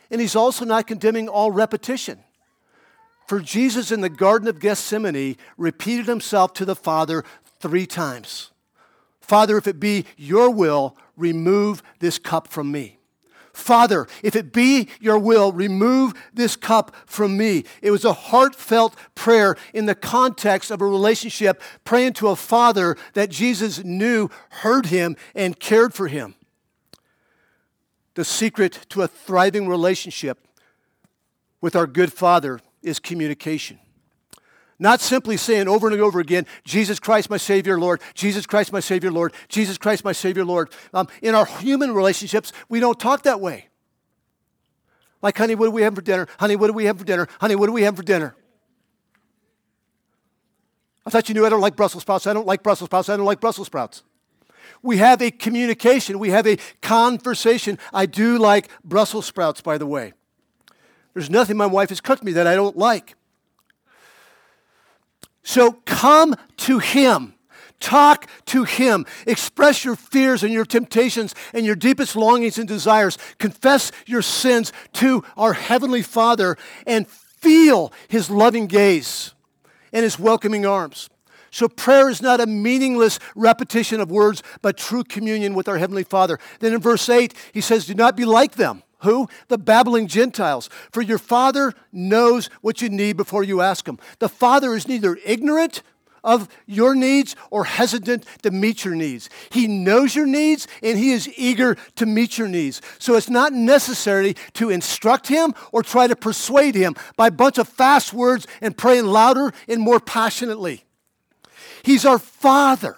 and 0.10 0.22
he's 0.22 0.38
also 0.38 0.63
not 0.63 0.88
condemning 0.88 1.28
all 1.28 1.52
repetition. 1.52 2.24
For 3.28 3.42
Jesus 3.42 3.92
in 3.92 4.00
the 4.00 4.08
Garden 4.08 4.48
of 4.48 4.62
Gethsemane 4.62 5.36
repeated 5.58 6.06
himself 6.06 6.54
to 6.54 6.63
the 6.63 6.78
Father 6.78 7.25
three 7.60 7.86
times 7.86 8.52
Father, 9.20 9.58
if 9.58 9.68
it 9.68 9.82
be 9.82 10.06
your 10.16 10.50
will, 10.50 10.96
remove 11.18 11.84
this 12.00 12.18
cup 12.18 12.48
from 12.48 12.72
me. 12.72 13.00
Father, 13.53 14.07
if 14.24 14.36
it 14.36 14.51
be 14.51 14.89
your 15.00 15.19
will, 15.19 15.51
remove 15.51 16.13
this 16.33 16.55
cup 16.55 16.93
from 17.05 17.38
me. 17.38 17.63
It 17.83 17.91
was 17.91 18.03
a 18.03 18.13
heartfelt 18.13 18.95
prayer 19.13 19.55
in 19.74 19.86
the 19.86 19.93
context 19.95 20.72
of 20.72 20.81
a 20.81 20.86
relationship, 20.86 21.62
praying 21.83 22.13
to 22.13 22.29
a 22.29 22.36
father 22.36 22.98
that 23.13 23.29
Jesus 23.29 23.83
knew 23.83 24.29
heard 24.50 24.88
him 24.88 25.15
and 25.36 25.60
cared 25.60 25.93
for 25.93 26.07
him. 26.07 26.33
The 28.15 28.25
secret 28.25 28.86
to 28.89 29.03
a 29.03 29.07
thriving 29.07 29.67
relationship 29.67 30.48
with 31.62 31.75
our 31.75 31.88
good 31.88 32.12
father 32.12 32.60
is 32.81 33.00
communication. 33.00 33.79
Not 34.80 35.01
simply 35.01 35.38
saying 35.38 35.68
over 35.68 35.88
and 35.88 36.01
over 36.01 36.20
again, 36.20 36.46
Jesus 36.63 37.00
Christ, 37.00 37.30
my 37.30 37.38
Savior, 37.38 37.80
Lord, 37.80 38.01
Jesus 38.13 38.46
Christ, 38.46 38.74
my 38.74 38.80
Savior, 38.80 39.12
Lord, 39.12 39.34
Jesus 39.48 39.77
Christ, 39.77 40.03
my 40.03 40.12
Savior, 40.12 40.44
Lord. 40.44 40.72
Um, 40.94 41.08
in 41.22 41.36
our 41.36 41.46
human 41.46 41.94
relationships, 41.94 42.51
we 42.70 42.80
don't 42.80 43.00
talk 43.00 43.24
that 43.24 43.39
way. 43.39 43.70
Like, 45.22 45.38
honey, 45.38 45.56
what 45.56 45.68
do 45.68 45.72
we 45.72 45.84
have 45.84 45.96
for 45.96 46.01
dinner? 46.01 46.27
Honey, 46.39 46.56
what 46.56 46.68
do 46.68 46.74
we 46.74 46.86
have 46.86 46.98
for 46.98 47.06
dinner? 47.06 47.27
Honey, 47.39 47.56
what 47.56 47.68
do 47.68 47.72
we 47.72 47.84
have 47.84 47.96
for 47.96 48.03
dinner? 48.03 48.36
I 51.06 51.10
thought 51.10 51.30
you 51.30 51.36
knew 51.36 51.46
I 51.46 51.50
don't 51.50 51.62
like 51.62 51.75
Brussels 51.75 52.01
sprouts. 52.01 52.27
I 52.27 52.34
don't 52.34 52.48
like 52.48 52.63
Brussels 52.63 52.88
sprouts. 52.88 53.10
I 53.10 53.18
don't 53.18 53.25
like 53.25 53.39
Brussels 53.39 53.68
sprouts. 53.68 54.03
We 54.82 54.98
have 54.98 55.22
a 55.22 55.32
communication. 55.32 56.20
We 56.20 56.30
have 56.30 56.48
a 56.48 56.58
conversation. 56.82 57.77
I 57.94 58.06
do 58.06 58.38
like 58.38 58.70
Brussels 58.84 59.25
sprouts, 59.25 59.62
by 59.62 59.77
the 59.77 59.86
way. 59.86 60.13
There's 61.13 61.30
nothing 61.30 61.58
my 61.58 61.65
wife 61.68 61.89
has 61.89 62.01
cooked 62.01 62.24
me 62.24 62.34
that 62.34 62.48
I 62.48 62.56
don't 62.56 62.77
like. 62.77 63.15
So 65.43 65.73
come 65.85 66.35
to 66.57 66.79
Him. 66.79 67.33
Talk 67.79 68.27
to 68.45 68.63
Him. 68.63 69.05
Express 69.27 69.83
your 69.83 69.97
fears 69.97 70.41
and 70.41 70.53
your 70.53 70.65
temptations 70.65 71.35
and 71.53 71.65
your 71.65 71.75
deepest 71.75 72.15
longings 72.15 72.57
and 72.57 72.67
desires. 72.67 73.17
Confess 73.39 73.91
your 74.05 74.21
sins 74.21 74.71
to 74.93 75.23
our 75.35 75.53
Heavenly 75.53 76.01
Father 76.01 76.57
and 76.88 77.07
feel 77.07 77.91
His 78.07 78.29
loving 78.29 78.67
gaze 78.67 79.33
and 79.91 80.03
His 80.03 80.17
welcoming 80.17 80.65
arms. 80.65 81.09
So, 81.51 81.67
prayer 81.67 82.09
is 82.09 82.19
not 82.19 82.39
a 82.39 82.47
meaningless 82.47 83.19
repetition 83.35 84.01
of 84.01 84.09
words, 84.09 84.41
but 84.63 84.75
true 84.75 85.03
communion 85.03 85.53
with 85.53 85.67
our 85.67 85.77
Heavenly 85.77 86.03
Father. 86.03 86.39
Then 86.59 86.73
in 86.73 86.79
verse 86.79 87.07
8, 87.07 87.31
he 87.51 87.62
says, 87.62 87.85
Do 87.85 87.93
not 87.93 88.17
be 88.17 88.25
like 88.25 88.53
them. 88.53 88.81
Who? 89.03 89.29
The 89.48 89.57
babbling 89.57 90.07
Gentiles. 90.07 90.69
For 90.91 91.01
your 91.01 91.17
Father 91.17 91.74
knows 91.91 92.50
what 92.62 92.81
you 92.81 92.89
need 92.89 93.17
before 93.17 93.43
you 93.43 93.62
ask 93.62 93.88
Him. 93.88 94.00
The 94.19 94.29
Father 94.29 94.74
is 94.74 94.88
neither 94.88 95.17
ignorant 95.25 95.83
of 96.24 96.48
your 96.65 96.95
needs 96.95 97.36
or 97.51 97.65
hesitant 97.65 98.25
to 98.43 98.51
meet 98.51 98.86
your 98.86 98.95
needs. 98.95 99.29
He 99.51 99.67
knows 99.67 100.15
your 100.15 100.25
needs 100.25 100.67
and 100.81 100.98
He 100.98 101.12
is 101.12 101.29
eager 101.38 101.75
to 101.95 102.05
meet 102.05 102.38
your 102.38 102.48
needs. 102.48 102.81
So 102.98 103.15
it's 103.15 103.29
not 103.29 103.53
necessary 103.53 104.36
to 104.53 104.69
instruct 104.69 105.27
Him 105.27 105.53
or 105.72 105.83
try 105.83 106.07
to 106.07 106.15
persuade 106.15 106.75
Him 106.75 106.95
by 107.17 107.27
a 107.27 107.31
bunch 107.31 107.57
of 107.57 107.67
fast 107.67 108.13
words 108.13 108.48
and 108.62 108.77
praying 108.77 109.05
louder 109.05 109.51
and 109.67 109.81
more 109.81 110.00
passionately. 110.00 110.86
He's 111.83 112.05
our 112.05 112.19
Father, 112.19 112.95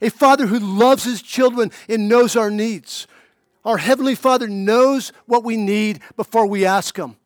a 0.00 0.10
Father 0.10 0.46
who 0.46 0.58
loves 0.58 1.04
His 1.04 1.22
children 1.22 1.70
and 1.88 2.08
knows 2.08 2.34
our 2.34 2.50
needs. 2.50 3.06
Our 3.64 3.78
Heavenly 3.78 4.14
Father 4.14 4.48
knows 4.48 5.12
what 5.26 5.44
we 5.44 5.56
need 5.56 6.00
before 6.16 6.46
we 6.46 6.64
ask 6.64 6.96
Him. 6.96 7.16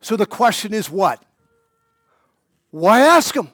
So 0.00 0.16
the 0.16 0.26
question 0.26 0.74
is 0.74 0.90
what? 0.90 1.22
Why 2.70 3.00
ask 3.00 3.34
Him? 3.34 3.48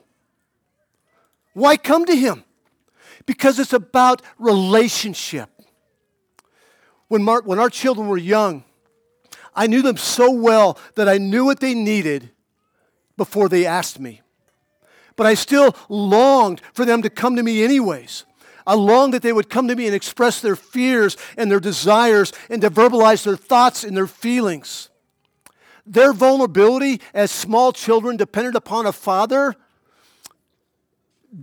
Why 1.53 1.77
come 1.77 2.05
to 2.05 2.15
Him? 2.15 2.43
Because 3.25 3.59
it's 3.59 3.73
about 3.73 4.21
relationship. 4.37 5.49
When, 7.07 7.23
Mark, 7.23 7.45
when 7.45 7.59
our 7.59 7.69
children 7.69 8.07
were 8.07 8.17
young, 8.17 8.63
I 9.55 9.67
knew 9.67 9.81
them 9.81 9.97
so 9.97 10.31
well 10.31 10.77
that 10.95 11.09
I 11.09 11.17
knew 11.17 11.45
what 11.45 11.59
they 11.59 11.73
needed 11.73 12.31
before 13.17 13.49
they 13.49 13.65
asked 13.65 13.99
me. 13.99 14.21
But 15.15 15.27
I 15.27 15.33
still 15.33 15.75
longed 15.89 16.61
for 16.73 16.85
them 16.85 17.01
to 17.01 17.09
come 17.09 17.35
to 17.35 17.43
me 17.43 17.63
anyways. 17.63 18.25
I 18.69 18.75
long 18.75 19.09
that 19.11 19.23
they 19.23 19.33
would 19.33 19.49
come 19.49 19.67
to 19.67 19.75
me 19.75 19.87
and 19.87 19.95
express 19.95 20.41
their 20.41 20.55
fears 20.55 21.17
and 21.35 21.49
their 21.49 21.59
desires 21.59 22.31
and 22.51 22.61
to 22.61 22.69
verbalize 22.69 23.23
their 23.23 23.35
thoughts 23.35 23.83
and 23.83 23.97
their 23.97 24.05
feelings. 24.05 24.89
Their 25.87 26.13
vulnerability 26.13 27.01
as 27.11 27.31
small 27.31 27.73
children, 27.73 28.15
dependent 28.15 28.55
upon 28.55 28.85
a 28.85 28.91
father, 28.91 29.55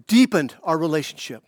deepened 0.06 0.54
our 0.62 0.78
relationship. 0.78 1.42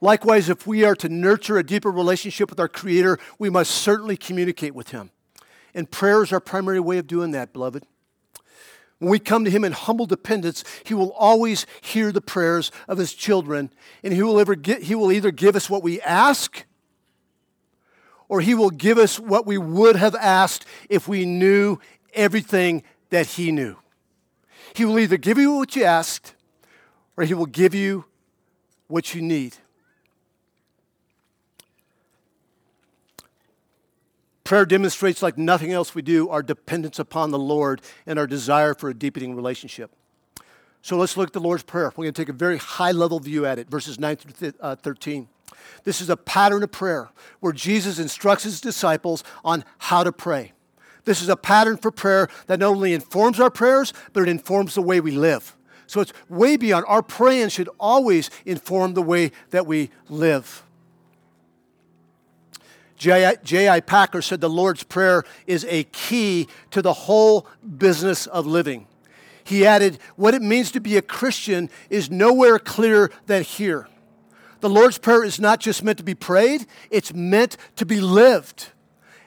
Likewise, 0.00 0.48
if 0.48 0.66
we 0.66 0.82
are 0.82 0.96
to 0.96 1.10
nurture 1.10 1.58
a 1.58 1.62
deeper 1.62 1.90
relationship 1.90 2.48
with 2.48 2.58
our 2.58 2.68
Creator, 2.68 3.18
we 3.38 3.50
must 3.50 3.70
certainly 3.70 4.16
communicate 4.16 4.74
with 4.74 4.92
Him. 4.92 5.10
And 5.74 5.90
prayer 5.90 6.22
is 6.22 6.32
our 6.32 6.40
primary 6.40 6.80
way 6.80 6.96
of 6.96 7.06
doing 7.06 7.32
that, 7.32 7.52
beloved. 7.52 7.84
When 9.00 9.10
we 9.10 9.18
come 9.18 9.44
to 9.44 9.50
Him 9.50 9.64
in 9.64 9.72
humble 9.72 10.06
dependence, 10.06 10.62
He 10.84 10.94
will 10.94 11.12
always 11.12 11.66
hear 11.80 12.12
the 12.12 12.20
prayers 12.20 12.70
of 12.86 12.98
His 12.98 13.14
children, 13.14 13.72
and 14.04 14.12
He 14.12 14.22
will, 14.22 14.38
ever 14.38 14.54
get, 14.54 14.82
he 14.82 14.94
will 14.94 15.10
either 15.10 15.30
give 15.30 15.56
us 15.56 15.68
what 15.68 15.82
we 15.82 16.00
ask 16.02 16.64
or 18.28 18.42
He 18.42 18.54
will 18.54 18.70
give 18.70 18.98
us 18.98 19.18
what 19.18 19.46
we 19.46 19.58
would 19.58 19.96
have 19.96 20.14
asked 20.14 20.66
if 20.88 21.08
we 21.08 21.24
knew 21.24 21.78
everything 22.12 22.82
that 23.08 23.26
He 23.26 23.50
knew. 23.50 23.76
He 24.74 24.84
will 24.84 24.98
either 24.98 25.16
give 25.16 25.38
you 25.38 25.56
what 25.56 25.74
you 25.74 25.84
asked 25.84 26.34
or 27.16 27.24
He 27.24 27.34
will 27.34 27.46
give 27.46 27.74
you 27.74 28.04
what 28.86 29.14
you 29.14 29.22
need. 29.22 29.56
Prayer 34.50 34.66
demonstrates, 34.66 35.22
like 35.22 35.38
nothing 35.38 35.70
else 35.70 35.94
we 35.94 36.02
do, 36.02 36.28
our 36.28 36.42
dependence 36.42 36.98
upon 36.98 37.30
the 37.30 37.38
Lord 37.38 37.80
and 38.04 38.18
our 38.18 38.26
desire 38.26 38.74
for 38.74 38.90
a 38.90 38.94
deepening 38.94 39.36
relationship. 39.36 39.92
So 40.82 40.96
let's 40.96 41.16
look 41.16 41.28
at 41.28 41.32
the 41.32 41.40
Lord's 41.40 41.62
Prayer. 41.62 41.92
We're 41.94 42.06
going 42.06 42.14
to 42.14 42.20
take 42.20 42.28
a 42.28 42.32
very 42.32 42.56
high 42.56 42.90
level 42.90 43.20
view 43.20 43.46
at 43.46 43.60
it, 43.60 43.70
verses 43.70 44.00
9 44.00 44.16
through 44.16 44.52
uh, 44.60 44.74
13. 44.74 45.28
This 45.84 46.00
is 46.00 46.10
a 46.10 46.16
pattern 46.16 46.64
of 46.64 46.72
prayer 46.72 47.10
where 47.38 47.52
Jesus 47.52 48.00
instructs 48.00 48.42
his 48.42 48.60
disciples 48.60 49.22
on 49.44 49.64
how 49.78 50.02
to 50.02 50.10
pray. 50.10 50.50
This 51.04 51.22
is 51.22 51.28
a 51.28 51.36
pattern 51.36 51.76
for 51.76 51.92
prayer 51.92 52.28
that 52.48 52.58
not 52.58 52.70
only 52.70 52.92
informs 52.92 53.38
our 53.38 53.50
prayers, 53.50 53.92
but 54.12 54.24
it 54.24 54.28
informs 54.28 54.74
the 54.74 54.82
way 54.82 55.00
we 55.00 55.12
live. 55.12 55.56
So 55.86 56.00
it's 56.00 56.12
way 56.28 56.56
beyond. 56.56 56.86
Our 56.88 57.02
praying 57.02 57.50
should 57.50 57.68
always 57.78 58.30
inform 58.44 58.94
the 58.94 59.02
way 59.02 59.30
that 59.50 59.68
we 59.68 59.90
live. 60.08 60.64
J.I. 63.00 63.80
Packer 63.80 64.20
said 64.20 64.42
the 64.42 64.50
Lord's 64.50 64.82
Prayer 64.82 65.24
is 65.46 65.64
a 65.70 65.84
key 65.84 66.48
to 66.70 66.82
the 66.82 66.92
whole 66.92 67.46
business 67.78 68.26
of 68.26 68.46
living. 68.46 68.86
He 69.42 69.64
added, 69.64 69.98
What 70.16 70.34
it 70.34 70.42
means 70.42 70.70
to 70.72 70.80
be 70.80 70.98
a 70.98 71.02
Christian 71.02 71.70
is 71.88 72.10
nowhere 72.10 72.58
clearer 72.58 73.10
than 73.24 73.42
here. 73.42 73.88
The 74.60 74.68
Lord's 74.68 74.98
Prayer 74.98 75.24
is 75.24 75.40
not 75.40 75.60
just 75.60 75.82
meant 75.82 75.96
to 75.96 76.04
be 76.04 76.14
prayed, 76.14 76.66
it's 76.90 77.14
meant 77.14 77.56
to 77.76 77.86
be 77.86 78.02
lived. 78.02 78.68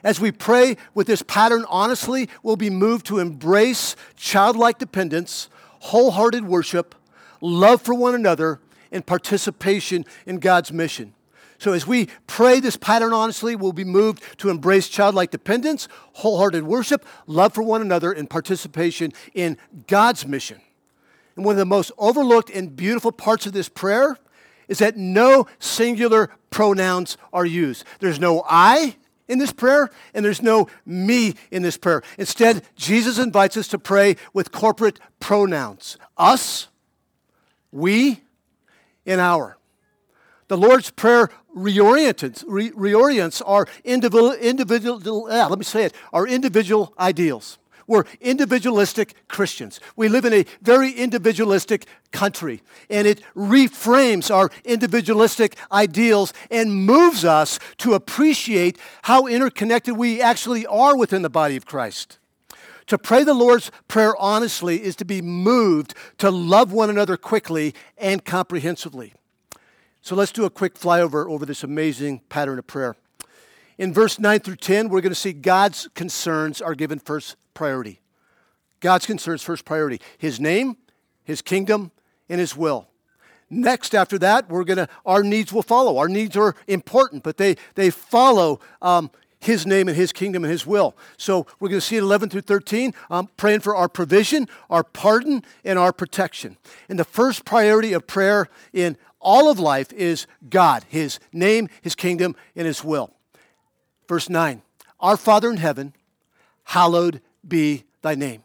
As 0.04 0.20
we 0.20 0.32
pray 0.32 0.78
with 0.94 1.08
this 1.08 1.24
pattern 1.24 1.66
honestly, 1.68 2.30
we'll 2.44 2.56
be 2.56 2.70
moved 2.70 3.08
to 3.08 3.18
embrace 3.18 3.96
childlike 4.16 4.78
dependence, 4.78 5.50
wholehearted 5.80 6.46
worship, 6.46 6.94
love 7.42 7.82
for 7.82 7.96
one 7.96 8.14
another, 8.14 8.60
and 8.92 9.04
participation 9.04 10.06
in 10.28 10.38
God's 10.38 10.72
mission. 10.72 11.16
So 11.64 11.72
as 11.72 11.88
we 11.88 12.10
pray 12.28 12.60
this 12.60 12.76
pattern 12.76 13.14
honestly, 13.14 13.56
we'll 13.56 13.72
be 13.72 13.86
moved 13.86 14.22
to 14.40 14.50
embrace 14.50 14.90
childlike 14.90 15.32
dependence, 15.32 15.88
wholehearted 16.12 16.64
worship, 16.64 17.06
love 17.26 17.54
for 17.54 17.64
one 17.64 17.82
another, 17.82 18.12
and 18.12 18.30
participation 18.30 19.14
in 19.34 19.58
God's 19.88 20.28
mission. 20.28 20.60
And 21.38 21.46
one 21.46 21.54
of 21.54 21.60
the 21.60 21.66
most 21.66 21.94
overlooked 21.98 22.50
and 22.50 22.76
beautiful 22.76 23.14
parts 23.14 23.46
of 23.46 23.54
this 23.54 23.70
prayer 23.70 24.18
is 24.68 24.80
that 24.80 24.98
no 24.98 25.48
singular 25.58 26.32
pronouns 26.50 27.16
are 27.32 27.46
used. 27.46 27.86
There's 28.02 28.20
no 28.20 28.44
I 28.46 28.98
in 29.30 29.40
this 29.40 29.54
prayer, 29.54 29.90
and 30.14 30.26
there's 30.26 30.42
no 30.42 30.68
me 30.86 31.34
in 31.50 31.62
this 31.62 31.78
prayer. 31.78 32.04
Instead, 32.18 32.66
Jesus 32.76 33.18
invites 33.18 33.56
us 33.56 33.70
to 33.70 33.80
pray 33.80 34.18
with 34.34 34.52
corporate 34.52 35.00
pronouns 35.22 35.98
us, 36.18 36.68
we, 37.72 38.20
and 39.06 39.22
our. 39.22 39.58
The 40.48 40.58
Lord's 40.58 40.92
Prayer 40.92 41.30
reorients, 41.56 42.44
re- 42.48 42.72
reorients 42.72 43.42
our 43.46 43.68
individual, 43.84 44.34
individual 44.34 45.28
ah, 45.30 45.48
let 45.48 45.60
me 45.60 45.66
say 45.66 45.86
it, 45.86 45.94
our 46.12 46.28
individual 46.28 46.94
ideals. 47.00 47.58
We're 47.88 48.06
individualistic 48.22 49.14
Christians. 49.28 49.80
We 49.96 50.08
live 50.08 50.26
in 50.26 50.34
a 50.34 50.46
very 50.62 50.92
individualistic 50.92 51.86
country, 52.12 52.62
and 52.90 53.06
it 53.06 53.22
reframes 53.36 54.34
our 54.34 54.50
individualistic 54.64 55.58
ideals 55.72 56.34
and 56.50 56.74
moves 56.74 57.26
us 57.26 57.60
to 57.80 57.94
appreciate 57.94 58.78
how 59.04 59.28
interconnected 59.28 59.98
we 59.98 60.22
actually 60.22 60.66
are 60.66 60.96
within 60.96 61.24
the 61.24 61.30
body 61.30 61.58
of 61.58 61.66
Christ. 61.66 62.20
To 62.88 62.98
pray 62.98 63.24
the 63.24 63.34
Lord's 63.34 63.72
Prayer 63.88 64.16
honestly 64.18 64.84
is 64.84 64.96
to 64.98 65.06
be 65.06 65.22
moved 65.22 65.94
to 66.18 66.30
love 66.30 66.72
one 66.72 66.90
another 66.90 67.18
quickly 67.18 67.74
and 67.98 68.24
comprehensively. 68.24 69.14
So 70.04 70.18
let's 70.18 70.34
do 70.34 70.44
a 70.44 70.50
quick 70.50 70.78
flyover 70.78 71.30
over 71.30 71.46
this 71.46 71.64
amazing 71.64 72.24
pattern 72.28 72.60
of 72.60 72.68
prayer. 72.68 72.98
In 73.78 73.94
verse 73.94 74.20
9 74.20 74.42
through 74.42 74.58
10, 74.58 74.90
we're 74.90 75.00
going 75.00 75.14
to 75.14 75.16
see 75.16 75.32
God's 75.32 75.88
concerns 75.96 76.62
are 76.62 76.76
given 76.76 77.00
first 77.00 77.38
priority. 77.54 78.02
God's 78.82 79.06
concerns 79.06 79.44
first 79.44 79.64
priority. 79.64 80.02
His 80.18 80.42
name, 80.42 80.76
his 81.24 81.42
kingdom, 81.42 81.92
and 82.28 82.42
his 82.42 82.54
will. 82.54 82.90
Next, 83.50 83.96
after 83.96 84.18
that, 84.20 84.50
we're 84.50 84.66
gonna 84.66 84.90
our 85.06 85.24
needs 85.24 85.54
will 85.54 85.64
follow. 85.64 85.98
Our 85.98 86.10
needs 86.10 86.36
are 86.36 86.54
important, 86.68 87.24
but 87.24 87.38
they 87.38 87.56
they 87.76 87.90
follow 87.90 88.60
um, 88.82 89.10
his 89.44 89.66
name 89.66 89.88
and 89.88 89.96
his 89.96 90.12
kingdom 90.12 90.44
and 90.44 90.52
his 90.52 90.66
will. 90.66 90.96
So 91.18 91.46
we're 91.60 91.70
going 91.70 91.82
to 91.82 91.86
see 91.86 91.98
it 91.98 92.02
11 92.02 92.30
through 92.30 92.42
13, 92.42 92.94
um, 93.10 93.30
praying 93.38 93.60
for 93.60 93.76
our 93.76 93.90
provision, 93.90 94.48
our 94.70 94.84
pardon, 94.84 95.44
and 95.64 95.78
our 95.78 95.92
protection. 95.92 96.58
And 96.88 96.98
the 96.98 97.04
first 97.04 97.44
priority 97.46 97.94
of 97.94 98.08
prayer 98.08 98.48
in 98.72 98.98
all 99.24 99.50
of 99.50 99.60
life 99.60 99.92
is 99.94 100.28
God, 100.50 100.86
his 100.88 101.20
name, 101.32 101.70
his 101.82 101.96
kingdom, 101.96 102.36
and 102.56 102.68
his 102.68 102.84
will. 102.84 103.12
Verse 104.08 104.30
9 104.30 104.62
Our 105.00 105.18
Father 105.18 105.50
in 105.50 105.58
heaven, 105.58 105.94
hallowed 106.64 107.22
be 107.48 107.84
thy 108.02 108.16
name. 108.16 108.44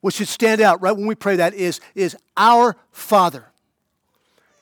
What 0.00 0.14
should 0.14 0.28
stand 0.28 0.60
out 0.60 0.80
right 0.80 0.96
when 0.96 1.06
we 1.06 1.14
pray 1.14 1.36
that 1.36 1.54
is, 1.54 1.80
is 1.94 2.16
our 2.36 2.76
Father. 2.92 3.46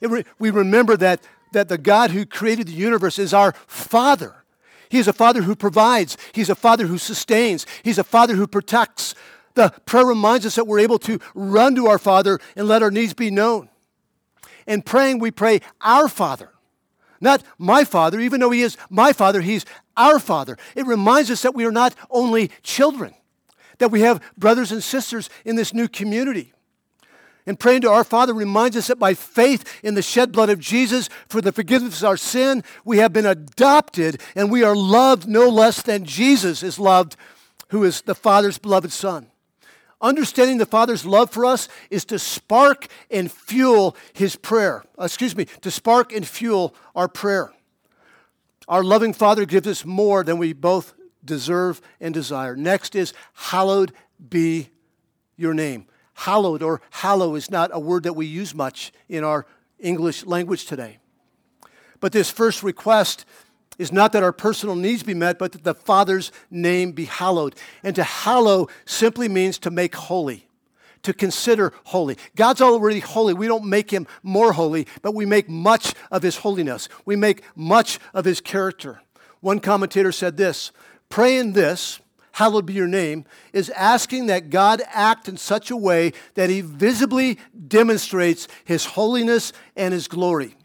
Re, 0.01 0.25
we 0.39 0.51
remember 0.51 0.97
that, 0.97 1.23
that 1.53 1.69
the 1.69 1.79
God 1.79 2.11
who 2.11 2.27
created 2.27 2.69
the 2.69 2.73
universe 2.73 3.19
is 3.19 3.35
our 3.35 3.53
Father. 3.67 4.35
He 4.89 4.99
is 4.99 5.09
a 5.09 5.13
Father 5.13 5.43
who 5.43 5.57
provides, 5.57 6.17
He's 6.33 6.51
a 6.51 6.55
Father 6.55 6.87
who 6.87 6.99
sustains, 6.99 7.67
He's 7.83 7.99
a 7.99 8.05
Father 8.05 8.35
who 8.35 8.47
protects. 8.47 9.15
The 9.55 9.71
prayer 9.87 10.07
reminds 10.07 10.47
us 10.47 10.57
that 10.57 10.67
we're 10.67 10.81
able 10.81 10.99
to 11.01 11.19
run 11.35 11.75
to 11.77 11.87
our 11.87 11.99
Father 11.99 12.39
and 12.57 12.67
let 12.67 12.83
our 12.83 12.91
needs 12.91 13.15
be 13.15 13.31
known. 13.31 13.69
In 14.67 14.83
praying, 14.83 15.19
we 15.19 15.31
pray, 15.31 15.61
Our 15.81 16.09
Father. 16.09 16.51
Not 17.21 17.43
my 17.59 17.85
Father, 17.85 18.21
even 18.21 18.41
though 18.41 18.51
He 18.51 18.63
is 18.63 18.77
my 18.91 19.13
Father, 19.13 19.41
He's 19.41 19.65
our 19.97 20.19
Father. 20.19 20.57
It 20.75 20.87
reminds 20.87 21.31
us 21.31 21.43
that 21.43 21.55
we 21.55 21.65
are 21.65 21.73
not 21.73 21.95
only 22.11 22.51
children, 22.63 23.15
that 23.79 23.91
we 23.91 24.01
have 24.01 24.23
brothers 24.37 24.73
and 24.73 24.83
sisters 24.83 25.31
in 25.45 25.57
this 25.57 25.73
new 25.73 25.89
community. 25.89 26.53
And 27.47 27.61
praying 27.61 27.83
to 27.83 27.91
our 27.91 28.05
Father 28.05 28.33
reminds 28.33 28.77
us 28.77 28.87
that 28.87 28.99
by 28.99 29.13
faith 29.15 29.81
in 29.83 29.95
the 29.95 30.03
shed 30.03 30.33
blood 30.33 30.49
of 30.49 30.59
Jesus 30.59 31.11
for 31.29 31.41
the 31.41 31.53
forgiveness 31.53 32.01
of 32.01 32.09
our 32.09 32.17
sin, 32.17 32.65
we 32.85 32.99
have 32.99 33.13
been 33.13 33.27
adopted 33.27 34.21
and 34.35 34.51
we 34.51 34.63
are 34.63 34.75
loved 34.75 35.29
no 35.29 35.49
less 35.49 35.83
than 35.83 36.05
Jesus 36.05 36.63
is 36.63 36.79
loved, 36.79 37.17
who 37.69 37.85
is 37.85 38.01
the 38.03 38.15
Father's 38.15 38.57
beloved 38.57 38.93
Son. 38.93 39.29
Understanding 40.05 40.59
the 40.59 40.67
Father's 40.67 41.07
love 41.07 41.31
for 41.31 41.47
us 41.47 41.67
is 41.89 42.05
to 42.05 42.19
spark 42.19 42.89
and 43.11 43.33
fuel 43.33 43.97
His 44.13 44.37
prayer. 44.37 44.85
Uh, 45.01 45.05
excuse 45.05 45.35
me, 45.35 45.47
to 45.63 45.71
spark 45.71 46.13
and 46.13 46.29
fuel 46.29 46.75
our 46.95 47.09
prayer. 47.09 47.51
Our 48.69 48.85
loving 48.85 49.15
Father 49.15 49.47
gives 49.47 49.67
us 49.67 49.83
more 49.87 50.23
than 50.23 50.37
we 50.37 50.53
both 50.53 50.93
deserve 51.25 51.81
and 52.03 52.13
desire. 52.13 52.55
Next 52.55 52.95
is, 52.95 53.15
hallowed 53.33 53.95
be 54.29 54.69
your 55.39 55.55
name. 55.55 55.87
Hallowed 56.13 56.63
or 56.63 56.83
hallow 56.91 57.35
is 57.35 57.51
not 57.51 57.71
a 57.73 57.81
word 57.81 58.03
that 58.03 58.13
we 58.13 58.27
use 58.27 58.55
much 58.55 58.93
in 59.09 59.25
our 59.25 59.47
English 59.79 60.27
language 60.27 60.67
today. 60.67 60.99
But 62.01 62.13
this 62.13 62.31
first 62.31 62.63
request 62.63 63.25
is 63.79 63.93
not 63.93 64.13
that 64.13 64.23
our 64.23 64.33
personal 64.33 64.77
needs 64.77 65.03
be 65.03 65.15
met, 65.15 65.39
but 65.39 65.53
that 65.53 65.65
the 65.65 65.75
Father's 65.75 66.33
name 66.51 66.93
be 66.93 67.05
hallowed. 67.05 67.55
And 67.83 67.95
to 67.97 68.05
hallow 68.05 68.69
simply 68.85 69.29
means 69.29 69.59
to 69.61 69.71
make 69.71 69.95
holy 69.95 70.49
to 71.05 71.13
consider 71.13 71.73
holy. 71.85 72.17
God's 72.35 72.61
already 72.61 73.01
holy. 73.01 73.35
We 73.35 73.47
don't 73.47 73.67
make 73.67 73.91
him 73.91 74.07
more 74.23 74.53
holy, 74.53 74.87
but 75.03 75.15
we 75.15 75.25
make 75.25 75.49
much 75.49 75.95
of 76.11 76.23
his 76.23 76.39
holiness. 76.39 76.89
We 77.05 77.15
make 77.15 77.43
much 77.55 78.01
of 78.13 78.25
his 78.25 78.41
character. 78.41 79.01
One 79.41 79.61
commentator 79.61 80.11
said 80.11 80.37
this 80.37 80.73
Praying 81.09 81.53
this, 81.53 82.01
hallowed 82.33 82.67
be 82.67 82.73
your 82.73 82.89
name, 82.89 83.25
is 83.53 83.71
asking 83.71 84.27
that 84.27 84.51
God 84.51 84.83
act 84.89 85.29
in 85.29 85.37
such 85.37 85.71
a 85.71 85.77
way 85.77 86.13
that 86.35 86.51
he 86.51 86.63
visibly 86.63 87.39
demonstrates 87.69 88.49
his 88.65 88.85
holiness 88.87 89.53
and 89.77 89.95
his 89.95 90.09
glory. 90.09 90.57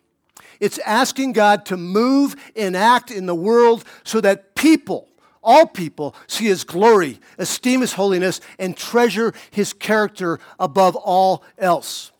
It's 0.60 0.80
asking 0.80 1.34
God 1.34 1.65
to 1.67 1.78
move 1.78 2.36
and 2.56 2.76
act 2.76 3.12
in 3.12 3.26
the 3.26 3.36
world 3.36 3.86
so 4.04 4.19
that 4.22 4.56
people 4.56 5.10
all 5.41 5.65
people 5.65 6.15
see 6.28 6.45
his 6.45 6.63
glory, 6.63 7.19
esteem 7.38 7.82
his 7.82 7.93
holiness, 7.93 8.41
and 8.58 8.76
treasure 8.76 9.34
his 9.52 9.74
character 9.74 10.39
above 10.60 10.95
all 10.95 11.43
else. 11.58 12.12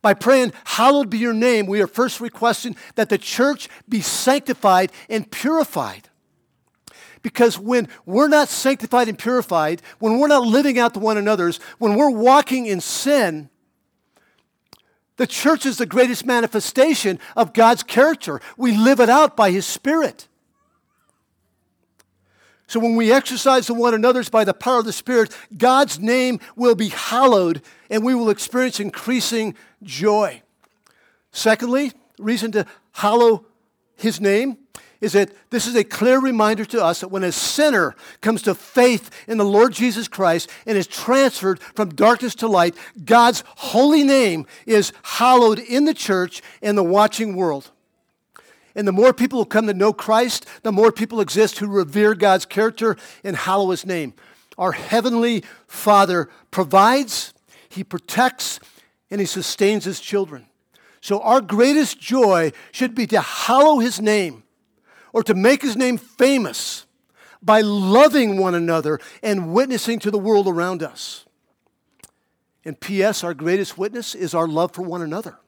By 0.00 0.14
praying, 0.14 0.52
Hallowed 0.64 1.10
be 1.10 1.18
your 1.18 1.34
name, 1.34 1.66
we 1.66 1.82
are 1.82 1.86
first 1.86 2.20
requesting 2.20 2.76
that 2.94 3.10
the 3.10 3.18
church 3.18 3.68
be 3.88 4.00
sanctified 4.00 4.92
and 5.10 5.30
purified. 5.30 6.08
Because 7.20 7.58
when 7.58 7.88
we're 8.06 8.28
not 8.28 8.48
sanctified 8.48 9.08
and 9.08 9.18
purified, 9.18 9.82
when 9.98 10.18
we're 10.18 10.28
not 10.28 10.46
living 10.46 10.78
out 10.78 10.94
to 10.94 11.00
one 11.00 11.18
another's, 11.18 11.58
when 11.78 11.96
we're 11.96 12.10
walking 12.10 12.66
in 12.66 12.80
sin, 12.80 13.50
the 15.18 15.26
church 15.26 15.66
is 15.66 15.76
the 15.76 15.86
greatest 15.86 16.24
manifestation 16.24 17.20
of 17.36 17.52
God's 17.52 17.82
character. 17.82 18.40
We 18.56 18.76
live 18.76 19.00
it 19.00 19.10
out 19.10 19.36
by 19.36 19.50
His 19.50 19.66
Spirit. 19.66 20.26
So 22.66 22.80
when 22.80 22.96
we 22.96 23.12
exercise 23.12 23.66
the 23.66 23.74
one 23.74 23.94
another's 23.94 24.28
by 24.28 24.44
the 24.44 24.54
power 24.54 24.78
of 24.78 24.84
the 24.84 24.92
Spirit, 24.92 25.36
God's 25.56 25.98
name 25.98 26.38
will 26.54 26.74
be 26.74 26.88
hallowed 26.88 27.62
and 27.90 28.04
we 28.04 28.14
will 28.14 28.30
experience 28.30 28.78
increasing 28.78 29.54
joy. 29.82 30.42
Secondly, 31.32 31.92
reason 32.18 32.52
to 32.52 32.66
hallow 32.92 33.46
his 33.96 34.20
name 34.20 34.58
is 35.00 35.12
that 35.12 35.30
this 35.50 35.66
is 35.66 35.76
a 35.76 35.84
clear 35.84 36.18
reminder 36.18 36.64
to 36.64 36.84
us 36.84 37.00
that 37.00 37.08
when 37.08 37.22
a 37.22 37.30
sinner 37.30 37.94
comes 38.20 38.42
to 38.42 38.54
faith 38.54 39.10
in 39.28 39.38
the 39.38 39.44
Lord 39.44 39.72
Jesus 39.72 40.08
Christ 40.08 40.50
and 40.66 40.76
is 40.76 40.86
transferred 40.86 41.60
from 41.60 41.90
darkness 41.90 42.34
to 42.36 42.48
light, 42.48 42.74
God's 43.04 43.44
holy 43.46 44.02
name 44.02 44.46
is 44.66 44.92
hallowed 45.02 45.60
in 45.60 45.84
the 45.84 45.94
church 45.94 46.42
and 46.62 46.76
the 46.76 46.82
watching 46.82 47.36
world. 47.36 47.70
And 48.74 48.86
the 48.86 48.92
more 48.92 49.12
people 49.12 49.38
who 49.40 49.44
come 49.44 49.66
to 49.66 49.74
know 49.74 49.92
Christ, 49.92 50.46
the 50.62 50.72
more 50.72 50.92
people 50.92 51.20
exist 51.20 51.58
who 51.58 51.68
revere 51.68 52.14
God's 52.14 52.44
character 52.44 52.96
and 53.22 53.36
hallow 53.36 53.70
his 53.70 53.86
name. 53.86 54.14
Our 54.56 54.72
heavenly 54.72 55.44
Father 55.68 56.28
provides, 56.50 57.32
he 57.68 57.84
protects, 57.84 58.58
and 59.10 59.20
he 59.20 59.26
sustains 59.26 59.84
his 59.84 60.00
children. 60.00 60.46
So 61.00 61.20
our 61.20 61.40
greatest 61.40 62.00
joy 62.00 62.52
should 62.72 62.94
be 62.94 63.06
to 63.08 63.20
hallow 63.20 63.78
his 63.78 64.00
name 64.00 64.42
or 65.18 65.24
to 65.24 65.34
make 65.34 65.62
his 65.62 65.76
name 65.76 65.98
famous 65.98 66.86
by 67.42 67.60
loving 67.60 68.38
one 68.38 68.54
another 68.54 69.00
and 69.20 69.52
witnessing 69.52 69.98
to 69.98 70.12
the 70.12 70.18
world 70.18 70.46
around 70.46 70.80
us. 70.80 71.26
And 72.64 72.78
P.S., 72.78 73.24
our 73.24 73.34
greatest 73.34 73.76
witness 73.76 74.14
is 74.14 74.32
our 74.32 74.46
love 74.46 74.70
for 74.70 74.82
one 74.82 75.02
another. 75.02 75.40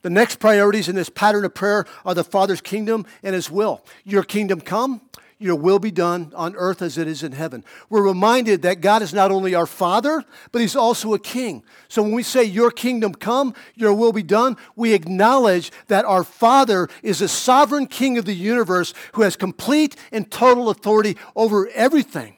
The 0.00 0.10
next 0.10 0.40
priorities 0.40 0.88
in 0.88 0.96
this 0.96 1.08
pattern 1.08 1.44
of 1.44 1.54
prayer 1.54 1.86
are 2.04 2.12
the 2.12 2.24
Father's 2.24 2.60
kingdom 2.60 3.06
and 3.22 3.36
His 3.36 3.48
will. 3.48 3.84
Your 4.02 4.24
kingdom 4.24 4.60
come, 4.60 5.00
your 5.42 5.56
will 5.56 5.78
be 5.78 5.90
done 5.90 6.32
on 6.34 6.54
earth 6.56 6.82
as 6.82 6.96
it 6.96 7.08
is 7.08 7.22
in 7.22 7.32
heaven. 7.32 7.64
We're 7.90 8.02
reminded 8.02 8.62
that 8.62 8.80
God 8.80 9.02
is 9.02 9.12
not 9.12 9.30
only 9.30 9.54
our 9.54 9.66
Father, 9.66 10.24
but 10.52 10.60
He's 10.60 10.76
also 10.76 11.14
a 11.14 11.18
King. 11.18 11.62
So 11.88 12.02
when 12.02 12.12
we 12.12 12.22
say, 12.22 12.44
Your 12.44 12.70
kingdom 12.70 13.14
come, 13.14 13.54
your 13.74 13.92
will 13.92 14.12
be 14.12 14.22
done, 14.22 14.56
we 14.76 14.92
acknowledge 14.92 15.72
that 15.88 16.04
our 16.04 16.24
Father 16.24 16.88
is 17.02 17.20
a 17.20 17.28
sovereign 17.28 17.86
King 17.86 18.18
of 18.18 18.24
the 18.24 18.34
universe 18.34 18.94
who 19.14 19.22
has 19.22 19.36
complete 19.36 19.96
and 20.12 20.30
total 20.30 20.70
authority 20.70 21.16
over 21.34 21.68
everything. 21.74 22.36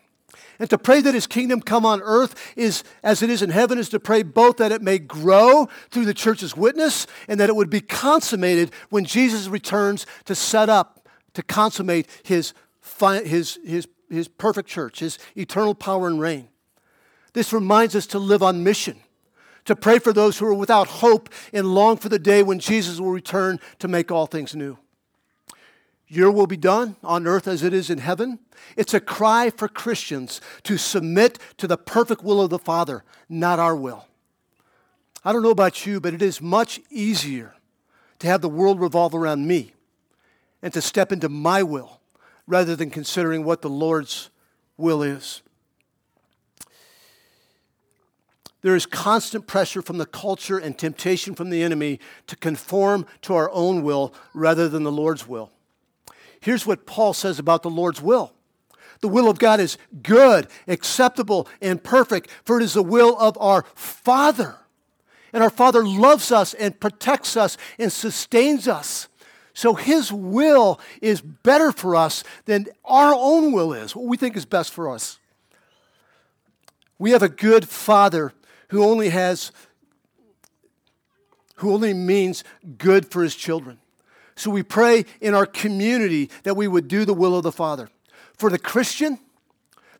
And 0.59 0.71
to 0.71 0.79
pray 0.79 1.01
that 1.01 1.15
his 1.15 1.27
kingdom 1.27 1.61
come 1.61 1.85
on 1.85 2.01
earth 2.03 2.53
is 2.57 2.85
as 3.03 3.23
it 3.23 3.31
is 3.31 3.43
in 3.43 3.51
heaven, 3.51 3.77
is 3.77 3.89
to 3.89 4.01
pray 4.01 4.23
both 4.23 4.59
that 4.59 4.73
it 4.73 4.83
may 4.83 4.99
grow 4.99 5.69
through 5.91 6.05
the 6.05 6.15
church's 6.15 6.57
witness 6.57 7.07
and 7.27 7.41
that 7.41 7.49
it 7.49 7.57
would 7.57 7.71
be 7.71 7.81
consummated 7.81 8.71
when 8.89 9.05
Jesus 9.05 9.49
returns 9.49 10.07
to 10.27 10.35
set 10.35 10.69
up 10.69 11.05
to 11.35 11.43
consummate 11.43 12.09
his, 12.23 12.55
his, 12.99 13.59
his, 13.65 13.89
his 14.11 14.29
perfect 14.29 14.69
church, 14.69 15.01
his 15.01 15.19
eternal 15.37 15.75
power 15.75 16.07
and 16.07 16.21
reign. 16.21 16.49
This 17.33 17.53
reminds 17.53 17.97
us 17.97 18.07
to 18.09 18.19
live 18.19 18.43
on 18.43 18.63
mission, 18.63 18.99
to 19.65 19.75
pray 19.75 19.99
for 19.99 20.13
those 20.13 20.39
who 20.39 20.47
are 20.47 20.55
without 20.55 20.87
hope 20.87 21.29
and 21.53 21.75
long 21.75 21.97
for 21.97 22.09
the 22.09 22.19
day 22.19 22.43
when 22.43 22.59
Jesus 22.59 23.01
will 23.01 23.11
return 23.11 23.59
to 23.81 23.89
make 23.89 24.11
all 24.11 24.27
things 24.27 24.55
new. 24.55 24.79
Your 26.07 26.31
will 26.31 26.47
be 26.47 26.57
done 26.57 26.97
on 27.03 27.27
earth 27.27 27.49
as 27.49 27.63
it 27.63 27.73
is 27.73 27.91
in 27.91 27.99
heaven. 27.99 28.39
It's 28.77 28.95
a 28.95 29.01
cry 29.01 29.51
for 29.51 29.69
Christians 29.69 30.41
to 30.63 30.79
submit 30.79 31.39
to 31.57 31.67
the 31.67 31.77
perfect 31.77 32.23
will 32.23 32.41
of 32.41 32.51
the 32.51 32.59
Father, 32.59 33.03
not 33.29 33.59
our 33.59 33.75
will. 33.75 34.07
I 35.25 35.33
don't 35.33 35.43
know 35.43 35.51
about 35.51 35.87
you, 35.87 36.01
but 36.01 36.15
it 36.15 36.23
is 36.23 36.41
much 36.41 36.81
easier 36.91 37.55
to 38.19 38.27
have 38.27 38.43
the 38.43 38.49
world 38.49 38.81
revolve 38.81 39.15
around 39.15 39.49
me 39.49 39.73
and 40.63 40.73
to 40.75 40.81
step 40.81 41.11
into 41.11 41.29
my 41.29 41.63
will 41.63 42.01
rather 42.47 42.77
than 42.77 42.91
considering 42.91 43.45
what 43.45 43.63
the 43.63 43.71
Lord's 43.71 44.31
will 44.77 45.03
is. 45.03 45.43
There 48.63 48.75
is 48.75 48.87
constant 48.87 49.47
pressure 49.47 49.83
from 49.83 49.99
the 49.99 50.07
culture 50.07 50.57
and 50.57 50.77
temptation 50.77 51.35
from 51.35 51.51
the 51.51 51.63
enemy 51.63 52.01
to 52.27 52.37
conform 52.37 53.07
to 53.23 53.35
our 53.35 53.51
own 53.51 53.83
will 53.83 54.15
rather 54.33 54.71
than 54.71 54.85
the 54.85 54.93
Lord's 54.93 55.29
will. 55.29 55.51
Here's 56.41 56.67
what 56.67 56.87
Paul 56.87 57.13
says 57.13 57.39
about 57.39 57.63
the 57.63 57.71
Lord's 57.71 58.01
will 58.01 58.33
the 59.01 59.09
will 59.09 59.29
of 59.29 59.39
God 59.39 59.61
is 59.61 59.77
good, 60.03 60.47
acceptable, 60.67 61.47
and 61.61 61.83
perfect, 61.83 62.31
for 62.43 62.59
it 62.59 62.63
is 62.63 62.73
the 62.73 62.83
will 62.83 63.19
of 63.19 63.37
our 63.39 63.67
Father. 63.75 64.57
And 65.35 65.43
our 65.43 65.51
Father 65.51 65.87
loves 65.87 66.33
us 66.33 66.55
and 66.55 66.81
protects 66.81 67.37
us 67.37 67.59
and 67.79 67.93
sustains 67.93 68.67
us. 68.67 69.09
So 69.55 69.75
His 69.75 70.13
will 70.13 70.81
is 71.01 71.21
better 71.21 71.71
for 71.71 71.95
us 71.97 72.25
than 72.45 72.67
our 72.85 73.15
own 73.15 73.53
will 73.53 73.73
is, 73.73 73.95
what 73.95 74.05
we 74.05 74.17
think 74.17 74.37
is 74.37 74.45
best 74.45 74.73
for 74.73 74.91
us. 74.91 75.19
We 76.99 77.13
have 77.13 77.23
a 77.23 77.29
good 77.29 77.69
Father 77.69 78.33
who 78.69 78.85
only 78.85 79.11
has, 79.11 79.53
who 81.57 81.73
only 81.73 81.95
means 81.95 82.43
good 82.79 83.07
for 83.07 83.23
His 83.23 83.37
children. 83.37 83.79
So 84.37 84.51
we 84.51 84.65
pray 84.65 85.05
in 85.21 85.35
our 85.35 85.47
community 85.47 86.31
that 86.43 86.57
we 86.57 86.67
would 86.67 86.89
do 86.89 87.05
the 87.05 87.15
will 87.15 87.37
of 87.37 87.45
the 87.45 87.53
Father. 87.53 87.89
For 88.37 88.51
the 88.51 88.59
Christian, 88.59 89.21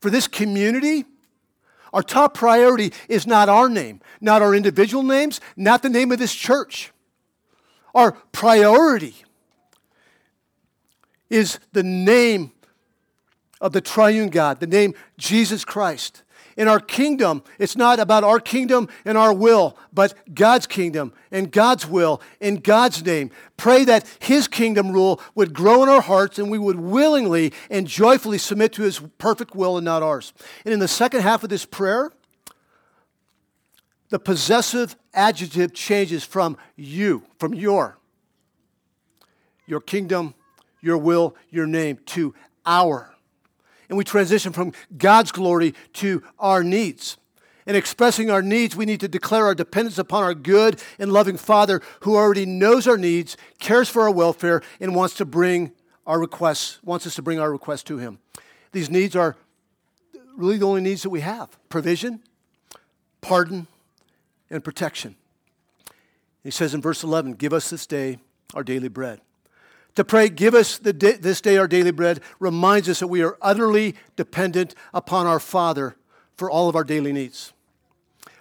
for 0.01 0.11
this 0.11 0.27
community, 0.27 1.05
our 1.93 2.03
top 2.03 2.35
priority 2.35 2.93
is 3.09 3.25
not 3.25 3.49
our 3.49 3.69
name, 3.69 4.01
not 4.21 4.43
our 4.43 4.53
individual 4.53 5.05
names, 5.05 5.41
not 5.57 5.83
the 5.83 5.89
name 5.89 6.11
of 6.11 6.19
this 6.19 6.35
church. 6.35 6.91
Our 7.95 8.13
priority 8.33 9.24
is 11.31 11.59
the 11.73 11.83
name 11.83 12.53
of 13.61 13.73
the 13.73 13.81
triune 13.81 14.29
God, 14.29 14.61
the 14.61 14.67
name 14.67 14.95
Jesus 15.17 15.65
Christ. 15.65 16.23
In 16.57 16.69
our 16.69 16.79
kingdom, 16.79 17.43
it's 17.59 17.77
not 17.77 17.99
about 17.99 18.23
our 18.23 18.39
kingdom 18.39 18.89
and 19.05 19.19
our 19.19 19.35
will, 19.35 19.77
but 19.93 20.15
God's 20.33 20.67
kingdom 20.67 21.13
and 21.33 21.51
God's 21.51 21.87
will 21.87 22.23
in 22.41 22.57
God's 22.57 23.05
name. 23.05 23.31
Pray 23.57 23.85
that 23.85 24.07
His 24.21 24.47
kingdom 24.47 24.93
rule 24.93 25.21
would 25.35 25.53
grow 25.53 25.83
in 25.83 25.89
our 25.89 26.01
hearts 26.01 26.39
and 26.39 26.51
we 26.51 26.59
would 26.59 26.79
willingly 26.79 27.53
and 27.71 27.89
joyfully 27.89 28.39
submit 28.39 28.73
to 28.75 28.83
His 28.83 29.01
perfect 29.19 29.57
will 29.57 29.77
and 29.77 29.85
not 29.85 30.03
ours. 30.03 30.33
And 30.65 30.73
in 30.73 30.79
the 30.79 30.87
second 30.87 31.23
half 31.23 31.43
of 31.43 31.51
this 31.51 31.65
prayer, 31.65 32.13
the 34.11 34.21
possessive 34.21 34.95
adjective 35.13 35.75
changes 35.75 36.23
from 36.23 36.57
you, 36.77 37.25
from 37.41 37.53
your, 37.53 37.99
your 39.67 39.81
kingdom, 39.81 40.35
your 40.85 40.99
will, 40.99 41.35
your 41.51 41.67
name, 41.67 41.99
to 42.07 42.35
our 42.67 43.15
and 43.89 43.99
we 43.99 44.05
transition 44.05 44.53
from 44.53 44.73
God's 44.97 45.33
glory 45.33 45.75
to 45.95 46.23
our 46.39 46.65
needs. 46.65 47.17
In 47.67 47.77
expressing 47.77 48.31
our 48.31 48.43
needs, 48.43 48.77
we 48.77 48.85
need 48.85 49.01
to 49.01 49.09
declare 49.09 49.47
our 49.47 49.55
dependence 49.55 49.99
upon 49.99 50.23
our 50.23 50.35
good 50.35 50.83
and 50.99 51.13
loving 51.13 51.37
Father 51.37 51.81
who 52.01 52.15
already 52.15 52.45
knows 52.45 52.87
our 52.87 52.99
needs, 52.99 53.37
cares 53.59 53.89
for 53.89 54.03
our 54.03 54.11
welfare, 54.11 54.63
and 54.81 54.95
wants 54.95 55.15
to 55.15 55.25
bring 55.25 55.73
our 56.07 56.19
requests, 56.19 56.83
wants 56.83 57.07
us 57.07 57.15
to 57.15 57.23
bring 57.23 57.41
our 57.41 57.51
requests 57.51 57.85
to 57.85 57.99
Him. 57.99 58.19
These 58.73 58.91
needs 58.91 59.17
are 59.17 59.37
really 60.37 60.59
the 60.59 60.67
only 60.67 60.83
needs 60.83 61.03
that 61.03 61.11
we 61.11 61.21
have 61.21 61.57
provision, 61.69 62.21
pardon, 63.21 63.67
and 64.51 64.63
protection. 64.63 65.17
He 66.43 66.51
says 66.51 66.75
in 66.75 66.83
verse 66.83 67.03
11, 67.03 67.35
Give 67.35 67.55
us 67.55 67.71
this 67.71 67.87
day 67.87 68.19
our 68.53 68.63
daily 68.63 68.89
bread. 68.89 69.21
To 69.97 70.05
pray, 70.05 70.29
give 70.29 70.55
us 70.55 70.79
day, 70.79 71.13
this 71.13 71.41
day 71.41 71.57
our 71.57 71.69
daily 71.69 71.93
bread, 71.93 72.21
reminds 72.41 72.89
us 72.89 72.99
that 73.01 73.07
we 73.07 73.23
are 73.23 73.39
utterly 73.41 73.95
dependent 74.17 74.75
upon 74.93 75.27
our 75.27 75.39
Father 75.39 75.97
for 76.37 76.51
all 76.51 76.69
of 76.69 76.75
our 76.75 76.85
daily 76.85 77.13
needs. 77.13 77.53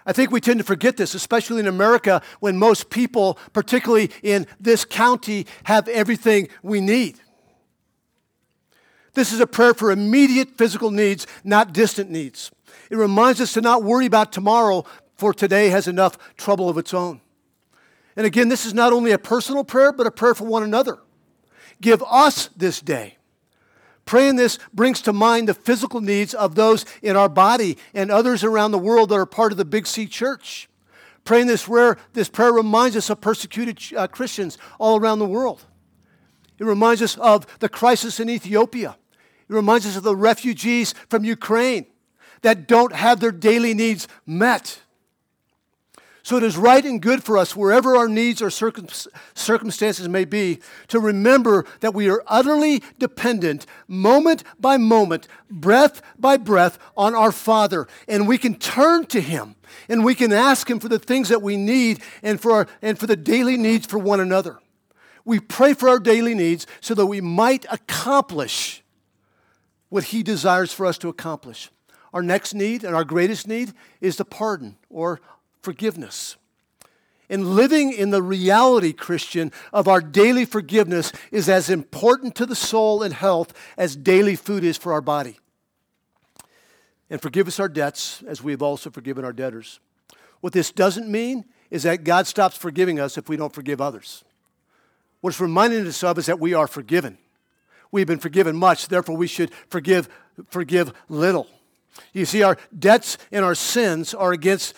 I 0.06 0.12
think 0.12 0.30
we 0.30 0.40
tend 0.40 0.58
to 0.58 0.64
forget 0.64 0.96
this, 0.96 1.14
especially 1.14 1.60
in 1.60 1.66
America, 1.66 2.20
when 2.40 2.58
most 2.58 2.90
people, 2.90 3.38
particularly 3.52 4.10
in 4.22 4.46
this 4.60 4.84
county, 4.84 5.46
have 5.64 5.88
everything 5.88 6.48
we 6.62 6.80
need. 6.80 7.20
This 9.14 9.32
is 9.32 9.40
a 9.40 9.46
prayer 9.46 9.74
for 9.74 9.92
immediate 9.92 10.58
physical 10.58 10.90
needs, 10.90 11.26
not 11.44 11.72
distant 11.72 12.10
needs. 12.10 12.50
It 12.90 12.96
reminds 12.96 13.40
us 13.40 13.52
to 13.54 13.60
not 13.60 13.84
worry 13.84 14.06
about 14.06 14.32
tomorrow, 14.32 14.84
for 15.16 15.32
today 15.32 15.68
has 15.68 15.86
enough 15.86 16.18
trouble 16.36 16.68
of 16.68 16.76
its 16.76 16.92
own. 16.92 17.20
And 18.16 18.26
again, 18.26 18.48
this 18.48 18.66
is 18.66 18.74
not 18.74 18.92
only 18.92 19.12
a 19.12 19.18
personal 19.18 19.62
prayer, 19.62 19.92
but 19.92 20.06
a 20.06 20.10
prayer 20.10 20.34
for 20.34 20.44
one 20.44 20.64
another. 20.64 20.98
Give 21.80 22.02
us 22.08 22.48
this 22.56 22.80
day. 22.80 23.18
Praying 24.04 24.36
this 24.36 24.58
brings 24.72 25.00
to 25.02 25.12
mind 25.12 25.48
the 25.48 25.54
physical 25.54 26.00
needs 26.00 26.34
of 26.34 26.54
those 26.54 26.84
in 27.02 27.16
our 27.16 27.28
body 27.28 27.78
and 27.94 28.10
others 28.10 28.44
around 28.44 28.72
the 28.72 28.78
world 28.78 29.08
that 29.08 29.14
are 29.16 29.26
part 29.26 29.52
of 29.52 29.58
the 29.58 29.64
Big 29.64 29.86
C 29.86 30.06
church. 30.06 30.68
Praying 31.24 31.46
this, 31.46 31.68
rare, 31.68 31.96
this 32.12 32.28
prayer 32.28 32.52
reminds 32.52 32.96
us 32.96 33.08
of 33.08 33.20
persecuted 33.22 33.80
uh, 33.96 34.06
Christians 34.06 34.58
all 34.78 35.00
around 35.00 35.20
the 35.20 35.26
world. 35.26 35.64
It 36.58 36.64
reminds 36.64 37.00
us 37.00 37.16
of 37.16 37.46
the 37.60 37.68
crisis 37.68 38.20
in 38.20 38.28
Ethiopia. 38.28 38.96
It 39.48 39.52
reminds 39.52 39.86
us 39.86 39.96
of 39.96 40.02
the 40.02 40.16
refugees 40.16 40.94
from 41.08 41.24
Ukraine 41.24 41.86
that 42.42 42.68
don't 42.68 42.92
have 42.92 43.20
their 43.20 43.32
daily 43.32 43.72
needs 43.72 44.06
met. 44.26 44.80
So 46.24 46.38
it 46.38 46.42
is 46.42 46.56
right 46.56 46.82
and 46.82 47.02
good 47.02 47.22
for 47.22 47.36
us, 47.36 47.54
wherever 47.54 47.96
our 47.96 48.08
needs 48.08 48.40
or 48.40 48.48
circum- 48.48 48.88
circumstances 49.34 50.08
may 50.08 50.24
be, 50.24 50.60
to 50.88 50.98
remember 50.98 51.66
that 51.80 51.92
we 51.92 52.08
are 52.08 52.24
utterly 52.26 52.82
dependent, 52.98 53.66
moment 53.86 54.42
by 54.58 54.78
moment, 54.78 55.28
breath 55.50 56.00
by 56.18 56.38
breath, 56.38 56.78
on 56.96 57.14
our 57.14 57.30
Father. 57.30 57.86
And 58.08 58.26
we 58.26 58.38
can 58.38 58.54
turn 58.54 59.04
to 59.08 59.20
Him 59.20 59.54
and 59.86 60.02
we 60.02 60.14
can 60.14 60.32
ask 60.32 60.68
Him 60.70 60.80
for 60.80 60.88
the 60.88 60.98
things 60.98 61.28
that 61.28 61.42
we 61.42 61.58
need 61.58 62.00
and 62.22 62.40
for, 62.40 62.52
our, 62.52 62.66
and 62.80 62.98
for 62.98 63.06
the 63.06 63.16
daily 63.16 63.58
needs 63.58 63.86
for 63.86 63.98
one 63.98 64.18
another. 64.18 64.60
We 65.26 65.40
pray 65.40 65.74
for 65.74 65.90
our 65.90 65.98
daily 65.98 66.34
needs 66.34 66.66
so 66.80 66.94
that 66.94 67.04
we 67.04 67.20
might 67.20 67.66
accomplish 67.70 68.82
what 69.90 70.04
He 70.04 70.22
desires 70.22 70.72
for 70.72 70.86
us 70.86 70.96
to 70.98 71.10
accomplish. 71.10 71.70
Our 72.14 72.22
next 72.22 72.54
need 72.54 72.82
and 72.82 72.96
our 72.96 73.04
greatest 73.04 73.46
need 73.46 73.74
is 74.00 74.16
the 74.16 74.24
pardon 74.24 74.78
or 74.88 75.20
forgiveness. 75.64 76.36
And 77.30 77.56
living 77.56 77.92
in 77.92 78.10
the 78.10 78.22
reality, 78.22 78.92
Christian, 78.92 79.50
of 79.72 79.88
our 79.88 80.00
daily 80.00 80.44
forgiveness 80.44 81.10
is 81.32 81.48
as 81.48 81.70
important 81.70 82.34
to 82.36 82.46
the 82.46 82.54
soul 82.54 83.02
and 83.02 83.14
health 83.14 83.54
as 83.76 83.96
daily 83.96 84.36
food 84.36 84.62
is 84.62 84.76
for 84.76 84.92
our 84.92 85.00
body. 85.00 85.38
And 87.08 87.20
forgive 87.20 87.48
us 87.48 87.58
our 87.58 87.68
debts 87.68 88.22
as 88.26 88.42
we 88.42 88.52
have 88.52 88.62
also 88.62 88.90
forgiven 88.90 89.24
our 89.24 89.32
debtors. 89.32 89.80
What 90.40 90.52
this 90.52 90.70
doesn't 90.70 91.08
mean 91.08 91.46
is 91.70 91.84
that 91.84 92.04
God 92.04 92.26
stops 92.26 92.56
forgiving 92.56 93.00
us 93.00 93.16
if 93.16 93.28
we 93.28 93.36
don't 93.36 93.52
forgive 93.52 93.80
others. 93.80 94.22
What 95.22 95.30
it's 95.30 95.40
reminding 95.40 95.86
us 95.86 96.04
of 96.04 96.18
is 96.18 96.26
that 96.26 96.38
we 96.38 96.52
are 96.52 96.66
forgiven. 96.66 97.16
We've 97.90 98.06
been 98.06 98.18
forgiven 98.18 98.56
much, 98.56 98.88
therefore 98.88 99.16
we 99.16 99.26
should 99.26 99.50
forgive, 99.70 100.08
forgive 100.50 100.92
little. 101.08 101.46
You 102.12 102.26
see, 102.26 102.42
our 102.42 102.58
debts 102.76 103.16
and 103.32 103.44
our 103.44 103.54
sins 103.54 104.12
are 104.12 104.32
against 104.32 104.74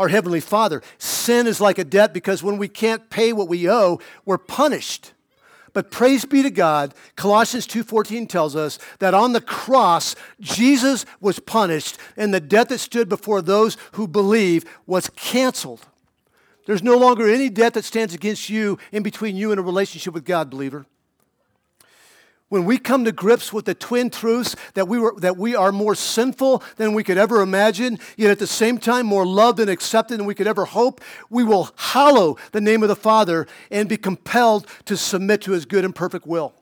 our 0.00 0.08
Heavenly 0.08 0.40
Father. 0.40 0.82
Sin 0.96 1.46
is 1.46 1.60
like 1.60 1.78
a 1.78 1.84
debt 1.84 2.14
because 2.14 2.42
when 2.42 2.56
we 2.56 2.68
can't 2.68 3.10
pay 3.10 3.34
what 3.34 3.48
we 3.48 3.68
owe, 3.68 4.00
we're 4.24 4.38
punished. 4.38 5.12
But 5.74 5.90
praise 5.90 6.24
be 6.24 6.42
to 6.42 6.50
God, 6.50 6.94
Colossians 7.16 7.66
2:14 7.66 8.26
tells 8.26 8.56
us 8.56 8.78
that 8.98 9.12
on 9.12 9.34
the 9.34 9.42
cross 9.42 10.16
Jesus 10.40 11.04
was 11.20 11.38
punished 11.38 11.98
and 12.16 12.32
the 12.32 12.40
debt 12.40 12.70
that 12.70 12.78
stood 12.78 13.10
before 13.10 13.42
those 13.42 13.76
who 13.92 14.08
believe 14.08 14.64
was 14.86 15.10
canceled. 15.16 15.86
There's 16.64 16.82
no 16.82 16.96
longer 16.96 17.28
any 17.28 17.50
debt 17.50 17.74
that 17.74 17.84
stands 17.84 18.14
against 18.14 18.48
you 18.48 18.78
in 18.92 19.02
between 19.02 19.36
you 19.36 19.50
and 19.50 19.60
a 19.60 19.62
relationship 19.62 20.14
with 20.14 20.24
God, 20.24 20.48
believer 20.48 20.86
when 22.50 22.64
we 22.64 22.76
come 22.76 23.04
to 23.04 23.12
grips 23.12 23.52
with 23.52 23.64
the 23.64 23.74
twin 23.74 24.10
truths 24.10 24.54
that 24.74 24.86
we, 24.86 24.98
were, 24.98 25.14
that 25.20 25.38
we 25.38 25.54
are 25.54 25.72
more 25.72 25.94
sinful 25.94 26.62
than 26.76 26.92
we 26.92 27.02
could 27.02 27.16
ever 27.16 27.40
imagine, 27.40 27.98
yet 28.16 28.30
at 28.30 28.38
the 28.38 28.46
same 28.46 28.76
time 28.76 29.06
more 29.06 29.24
loved 29.24 29.60
and 29.60 29.70
accepted 29.70 30.18
than 30.18 30.26
we 30.26 30.34
could 30.34 30.48
ever 30.48 30.66
hope, 30.66 31.00
we 31.30 31.44
will 31.44 31.70
hallow 31.76 32.36
the 32.52 32.60
name 32.60 32.82
of 32.82 32.88
the 32.88 32.96
Father 32.96 33.46
and 33.70 33.88
be 33.88 33.96
compelled 33.96 34.66
to 34.84 34.96
submit 34.96 35.40
to 35.42 35.52
his 35.52 35.64
good 35.64 35.84
and 35.84 35.94
perfect 35.94 36.26
will. 36.26 36.52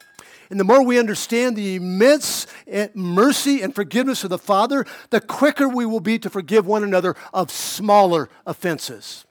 And 0.51 0.61
the 0.61 0.65
more 0.65 0.85
we 0.85 0.99
understand 0.99 1.57
the 1.57 1.77
immense 1.77 2.47
eh, 2.67 2.89
mercy 2.95 3.63
and 3.63 3.75
forgiveness 3.75 4.25
of 4.25 4.31
the 4.31 4.39
Father, 4.39 4.87
the 5.11 5.21
quicker 5.21 5.69
we 5.69 5.87
will 5.87 6.01
be 6.01 6.19
to 6.19 6.31
forgive 6.31 6.67
one 6.67 6.85
another 6.85 7.17
of 7.33 7.51
smaller 7.51 8.29
offenses. 8.47 9.25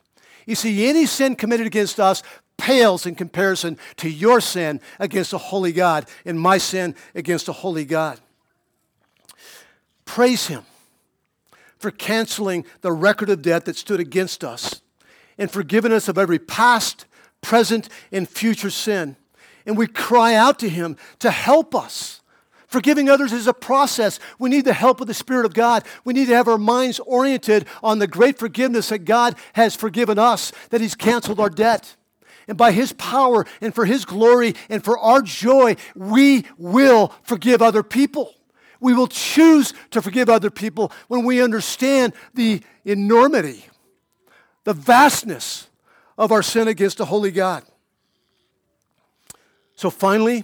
You 0.47 0.55
see, 0.55 0.87
any 0.87 1.05
sin 1.05 1.35
committed 1.35 1.67
against 1.67 1.99
us 1.99 2.23
pales 2.57 3.05
in 3.05 3.15
comparison 3.15 3.77
to 3.97 4.09
your 4.09 4.41
sin 4.41 4.81
against 4.99 5.33
a 5.33 5.37
holy 5.37 5.71
God 5.71 6.05
and 6.25 6.39
my 6.39 6.57
sin 6.57 6.95
against 7.15 7.47
a 7.47 7.53
holy 7.53 7.85
God. 7.85 8.19
Praise 10.05 10.47
Him 10.47 10.63
for 11.77 11.91
canceling 11.91 12.65
the 12.81 12.91
record 12.91 13.29
of 13.29 13.41
debt 13.41 13.65
that 13.65 13.75
stood 13.75 13.99
against 13.99 14.43
us 14.43 14.81
and 15.37 15.51
forgiving 15.51 15.91
us 15.91 16.07
of 16.07 16.17
every 16.17 16.39
past, 16.39 17.05
present, 17.41 17.89
and 18.11 18.27
future 18.27 18.71
sin. 18.71 19.15
And 19.65 19.77
we 19.77 19.87
cry 19.87 20.33
out 20.33 20.59
to 20.59 20.69
Him 20.69 20.97
to 21.19 21.29
help 21.29 21.75
us. 21.75 22.21
Forgiving 22.67 23.09
others 23.09 23.31
is 23.31 23.47
a 23.47 23.53
process. 23.53 24.19
We 24.39 24.49
need 24.49 24.65
the 24.65 24.73
help 24.73 24.99
of 24.99 25.07
the 25.07 25.13
Spirit 25.13 25.45
of 25.45 25.53
God. 25.53 25.83
We 26.03 26.13
need 26.13 26.27
to 26.27 26.35
have 26.35 26.47
our 26.47 26.57
minds 26.57 26.99
oriented 26.99 27.65
on 27.81 27.99
the 27.99 28.07
great 28.07 28.37
forgiveness 28.37 28.89
that 28.89 28.99
God 28.99 29.35
has 29.53 29.75
forgiven 29.75 30.19
us, 30.19 30.51
that 30.69 30.81
He's 30.81 30.95
canceled 30.95 31.39
our 31.39 31.49
debt. 31.49 31.95
And 32.47 32.57
by 32.57 32.71
His 32.71 32.93
power 32.93 33.45
and 33.61 33.75
for 33.75 33.85
His 33.85 34.05
glory 34.05 34.55
and 34.69 34.83
for 34.83 34.97
our 34.97 35.21
joy, 35.21 35.75
we 35.95 36.45
will 36.57 37.13
forgive 37.23 37.61
other 37.61 37.83
people. 37.83 38.33
We 38.79 38.93
will 38.93 39.07
choose 39.07 39.73
to 39.91 40.01
forgive 40.01 40.29
other 40.29 40.51
people 40.51 40.91
when 41.07 41.25
we 41.25 41.41
understand 41.41 42.13
the 42.33 42.61
enormity, 42.85 43.65
the 44.63 44.73
vastness 44.73 45.67
of 46.17 46.31
our 46.31 46.43
sin 46.43 46.67
against 46.67 46.99
a 46.99 47.05
holy 47.05 47.31
God. 47.31 47.63
So 49.75 49.89
finally, 49.89 50.43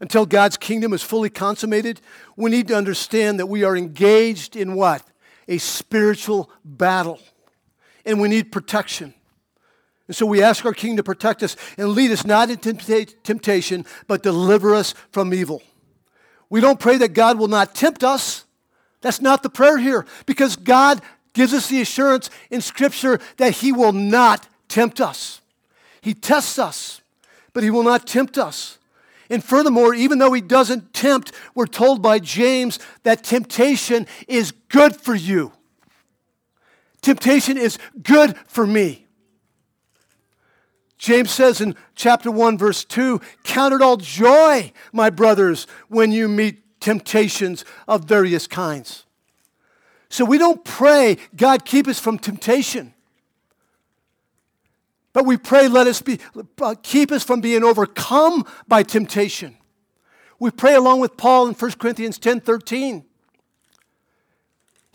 until 0.00 0.26
God's 0.26 0.56
kingdom 0.56 0.92
is 0.92 1.02
fully 1.02 1.30
consummated, 1.30 2.00
we 2.36 2.50
need 2.50 2.68
to 2.68 2.76
understand 2.76 3.40
that 3.40 3.46
we 3.46 3.64
are 3.64 3.76
engaged 3.76 4.54
in 4.54 4.74
what? 4.74 5.02
A 5.48 5.58
spiritual 5.58 6.50
battle. 6.64 7.20
And 8.04 8.20
we 8.20 8.28
need 8.28 8.52
protection. 8.52 9.14
And 10.08 10.16
so 10.16 10.24
we 10.26 10.42
ask 10.42 10.64
our 10.64 10.72
King 10.72 10.96
to 10.96 11.02
protect 11.02 11.42
us 11.42 11.56
and 11.76 11.88
lead 11.88 12.12
us 12.12 12.24
not 12.24 12.50
into 12.50 12.72
temptation, 13.22 13.84
but 14.06 14.22
deliver 14.22 14.74
us 14.74 14.94
from 15.10 15.34
evil. 15.34 15.62
We 16.48 16.60
don't 16.60 16.78
pray 16.78 16.96
that 16.98 17.12
God 17.12 17.38
will 17.38 17.48
not 17.48 17.74
tempt 17.74 18.04
us. 18.04 18.44
That's 19.00 19.20
not 19.20 19.42
the 19.42 19.50
prayer 19.50 19.78
here, 19.78 20.06
because 20.24 20.56
God 20.56 21.00
gives 21.32 21.52
us 21.52 21.68
the 21.68 21.80
assurance 21.80 22.30
in 22.50 22.60
Scripture 22.60 23.20
that 23.36 23.52
He 23.56 23.72
will 23.72 23.92
not 23.92 24.48
tempt 24.68 25.00
us. 25.00 25.40
He 26.00 26.14
tests 26.14 26.58
us, 26.58 27.00
but 27.52 27.62
He 27.62 27.70
will 27.70 27.82
not 27.82 28.06
tempt 28.06 28.38
us. 28.38 28.78
And 29.28 29.42
furthermore, 29.42 29.92
even 29.92 30.18
though 30.18 30.32
He 30.32 30.40
doesn't 30.40 30.94
tempt, 30.94 31.32
we're 31.54 31.66
told 31.66 32.00
by 32.00 32.20
James 32.20 32.78
that 33.02 33.24
temptation 33.24 34.06
is 34.28 34.52
good 34.68 34.94
for 34.96 35.14
you. 35.14 35.52
Temptation 37.02 37.58
is 37.58 37.78
good 38.02 38.36
for 38.46 38.66
me. 38.66 39.05
James 40.98 41.30
says 41.30 41.60
in 41.60 41.74
chapter 41.94 42.30
1, 42.30 42.56
verse 42.58 42.84
2 42.84 43.20
Count 43.44 43.74
it 43.74 43.82
all 43.82 43.96
joy, 43.96 44.72
my 44.92 45.10
brothers, 45.10 45.66
when 45.88 46.12
you 46.12 46.28
meet 46.28 46.80
temptations 46.80 47.64
of 47.86 48.04
various 48.04 48.46
kinds. 48.46 49.04
So 50.08 50.24
we 50.24 50.38
don't 50.38 50.64
pray, 50.64 51.18
God, 51.34 51.64
keep 51.64 51.88
us 51.88 51.98
from 51.98 52.18
temptation. 52.18 52.94
But 55.12 55.24
we 55.24 55.36
pray, 55.36 55.66
let 55.68 55.86
us 55.86 56.02
be, 56.02 56.20
uh, 56.60 56.74
keep 56.82 57.10
us 57.10 57.24
from 57.24 57.40
being 57.40 57.64
overcome 57.64 58.44
by 58.68 58.82
temptation. 58.82 59.56
We 60.38 60.50
pray 60.50 60.74
along 60.74 61.00
with 61.00 61.16
Paul 61.16 61.48
in 61.48 61.54
1 61.54 61.72
Corinthians 61.72 62.18
10 62.18 62.40
13. 62.40 63.04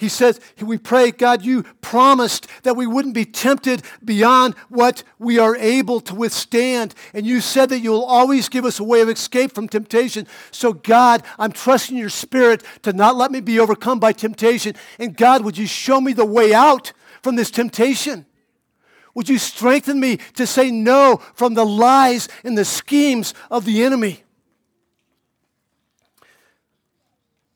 He 0.02 0.10
says, 0.10 0.40
We 0.60 0.80
pray, 0.80 1.12
God, 1.12 1.46
you 1.46 1.62
promised 1.80 2.48
that 2.64 2.76
we 2.76 2.88
wouldn't 2.88 3.14
be 3.14 3.24
tempted 3.24 3.84
beyond 4.04 4.56
what 4.68 5.04
we 5.20 5.38
are 5.38 5.56
able 5.56 6.02
to 6.02 6.16
withstand. 6.16 6.96
And 7.14 7.24
you 7.24 7.40
said 7.40 7.70
that 7.70 7.82
you'll 7.82 8.02
always 8.02 8.50
give 8.50 8.66
us 8.66 8.80
a 8.80 8.84
way 8.84 9.02
of 9.02 9.10
escape 9.10 9.54
from 9.54 9.70
temptation. 9.70 10.26
So, 10.50 10.74
God, 10.74 11.22
I'm 11.38 11.52
trusting 11.52 11.96
your 11.96 12.10
spirit 12.10 12.64
to 12.82 12.94
not 12.94 13.16
let 13.16 13.32
me 13.32 13.42
be 13.42 13.60
overcome 13.60 14.00
by 14.00 14.12
temptation. 14.12 14.74
And, 14.98 15.16
God, 15.16 15.46
would 15.46 15.56
you 15.56 15.68
show 15.68 16.02
me 16.02 16.14
the 16.14 16.26
way 16.26 16.52
out 16.52 16.94
from 17.22 17.36
this 17.36 17.52
temptation? 17.52 18.26
Would 19.14 19.30
you 19.30 19.38
strengthen 19.38 20.00
me 20.00 20.18
to 20.34 20.48
say 20.48 20.72
no 20.72 21.18
from 21.36 21.54
the 21.54 21.66
lies 21.66 22.28
and 22.44 22.58
the 22.58 22.66
schemes 22.66 23.36
of 23.52 23.66
the 23.66 23.84
enemy? 23.84 24.24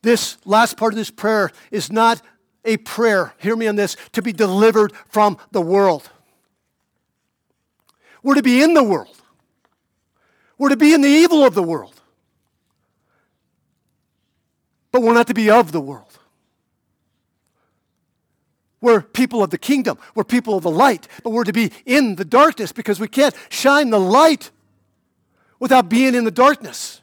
This 0.02 0.38
last 0.44 0.76
part 0.76 0.92
of 0.92 0.96
this 0.96 1.10
prayer 1.10 1.50
is 1.72 1.90
not 1.90 2.22
a 2.66 2.76
prayer, 2.78 3.32
hear 3.38 3.56
me 3.56 3.66
on 3.66 3.76
this, 3.76 3.96
to 4.12 4.22
be 4.22 4.32
delivered 4.32 4.92
from 5.08 5.38
the 5.52 5.60
world. 5.62 6.10
We're 8.22 8.34
to 8.34 8.42
be 8.42 8.62
in 8.62 8.74
the 8.74 8.82
world. 8.82 9.16
We're 10.58 10.70
to 10.70 10.76
be 10.76 10.92
in 10.92 11.00
the 11.00 11.08
evil 11.08 11.44
of 11.44 11.54
the 11.54 11.62
world. 11.62 11.94
But 14.90 15.02
we're 15.02 15.14
not 15.14 15.28
to 15.28 15.34
be 15.34 15.50
of 15.50 15.72
the 15.72 15.80
world. 15.80 16.18
We're 18.80 19.00
people 19.00 19.42
of 19.42 19.50
the 19.50 19.58
kingdom. 19.58 19.98
We're 20.14 20.24
people 20.24 20.56
of 20.56 20.62
the 20.62 20.70
light. 20.70 21.08
But 21.22 21.30
we're 21.30 21.44
to 21.44 21.52
be 21.52 21.72
in 21.84 22.16
the 22.16 22.24
darkness 22.24 22.72
because 22.72 23.00
we 23.00 23.08
can't 23.08 23.34
shine 23.48 23.90
the 23.90 24.00
light 24.00 24.50
without 25.58 25.88
being 25.88 26.14
in 26.14 26.24
the 26.24 26.30
darkness. 26.30 27.00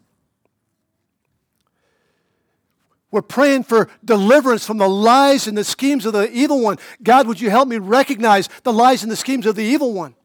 We're 3.14 3.22
praying 3.22 3.66
for 3.66 3.90
deliverance 4.04 4.66
from 4.66 4.80
the 4.80 4.90
lies 4.90 5.46
and 5.46 5.56
the 5.56 5.64
schemes 5.64 6.08
of 6.08 6.14
the 6.14 6.32
evil 6.32 6.60
one. 6.62 6.80
God, 7.04 7.28
would 7.28 7.40
you 7.40 7.52
help 7.52 7.68
me 7.68 7.78
recognize 7.78 8.50
the 8.64 8.74
lies 8.74 9.04
and 9.04 9.12
the 9.12 9.16
schemes 9.16 9.46
of 9.46 9.56
the 9.56 9.64
evil 9.64 9.94
one? 9.94 10.16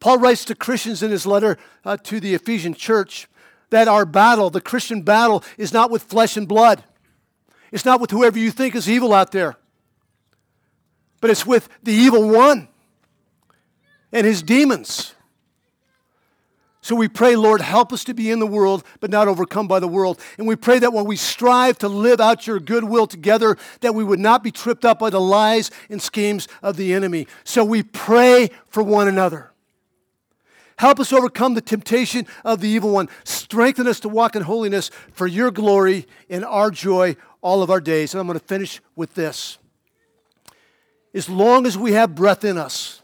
Paul 0.00 0.16
writes 0.16 0.46
to 0.46 0.54
Christians 0.54 1.02
in 1.02 1.10
his 1.10 1.26
letter 1.26 1.58
uh, 1.84 1.98
to 1.98 2.18
the 2.18 2.32
Ephesian 2.32 2.72
church 2.72 3.28
that 3.68 3.88
our 3.88 4.06
battle, 4.06 4.48
the 4.48 4.62
Christian 4.62 5.02
battle, 5.02 5.44
is 5.58 5.70
not 5.70 5.90
with 5.90 6.02
flesh 6.04 6.38
and 6.38 6.48
blood. 6.48 6.82
It's 7.72 7.84
not 7.84 8.00
with 8.00 8.10
whoever 8.10 8.38
you 8.38 8.50
think 8.50 8.74
is 8.74 8.88
evil 8.88 9.12
out 9.12 9.32
there, 9.32 9.58
but 11.20 11.28
it's 11.28 11.44
with 11.44 11.68
the 11.82 11.92
evil 11.92 12.26
one 12.26 12.68
and 14.12 14.26
his 14.26 14.42
demons. 14.42 15.14
So 16.82 16.96
we 16.96 17.06
pray, 17.06 17.36
Lord, 17.36 17.60
help 17.60 17.92
us 17.92 18.02
to 18.04 18.12
be 18.12 18.28
in 18.28 18.40
the 18.40 18.46
world, 18.46 18.82
but 18.98 19.08
not 19.08 19.28
overcome 19.28 19.68
by 19.68 19.78
the 19.78 19.86
world. 19.86 20.20
And 20.36 20.48
we 20.48 20.56
pray 20.56 20.80
that 20.80 20.92
when 20.92 21.04
we 21.04 21.14
strive 21.14 21.78
to 21.78 21.88
live 21.88 22.20
out 22.20 22.48
your 22.48 22.58
goodwill 22.58 23.06
together, 23.06 23.56
that 23.80 23.94
we 23.94 24.02
would 24.02 24.18
not 24.18 24.42
be 24.42 24.50
tripped 24.50 24.84
up 24.84 24.98
by 24.98 25.08
the 25.08 25.20
lies 25.20 25.70
and 25.88 26.02
schemes 26.02 26.48
of 26.60 26.76
the 26.76 26.92
enemy. 26.92 27.28
So 27.44 27.64
we 27.64 27.84
pray 27.84 28.50
for 28.66 28.82
one 28.82 29.06
another. 29.06 29.52
Help 30.76 30.98
us 30.98 31.12
overcome 31.12 31.54
the 31.54 31.60
temptation 31.60 32.26
of 32.44 32.60
the 32.60 32.68
evil 32.68 32.90
one. 32.90 33.08
Strengthen 33.22 33.86
us 33.86 34.00
to 34.00 34.08
walk 34.08 34.34
in 34.34 34.42
holiness 34.42 34.90
for 35.12 35.28
your 35.28 35.52
glory 35.52 36.08
and 36.28 36.44
our 36.44 36.72
joy 36.72 37.14
all 37.42 37.62
of 37.62 37.70
our 37.70 37.80
days. 37.80 38.12
And 38.12 38.20
I'm 38.20 38.26
going 38.26 38.40
to 38.40 38.44
finish 38.44 38.80
with 38.96 39.14
this. 39.14 39.58
As 41.14 41.28
long 41.28 41.64
as 41.64 41.78
we 41.78 41.92
have 41.92 42.16
breath 42.16 42.42
in 42.42 42.58
us, 42.58 43.01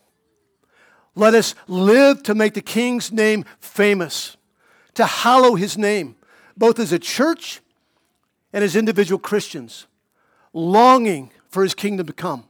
let 1.18 1.34
us 1.34 1.56
live 1.66 2.22
to 2.22 2.34
make 2.34 2.54
the 2.54 2.60
King's 2.60 3.10
name 3.10 3.44
famous, 3.58 4.36
to 4.94 5.04
hallow 5.04 5.56
his 5.56 5.76
name, 5.76 6.14
both 6.56 6.78
as 6.78 6.92
a 6.92 6.98
church 6.98 7.60
and 8.52 8.62
as 8.62 8.76
individual 8.76 9.18
Christians, 9.18 9.86
longing 10.52 11.32
for 11.48 11.64
his 11.64 11.74
kingdom 11.74 12.06
to 12.06 12.12
come. 12.12 12.44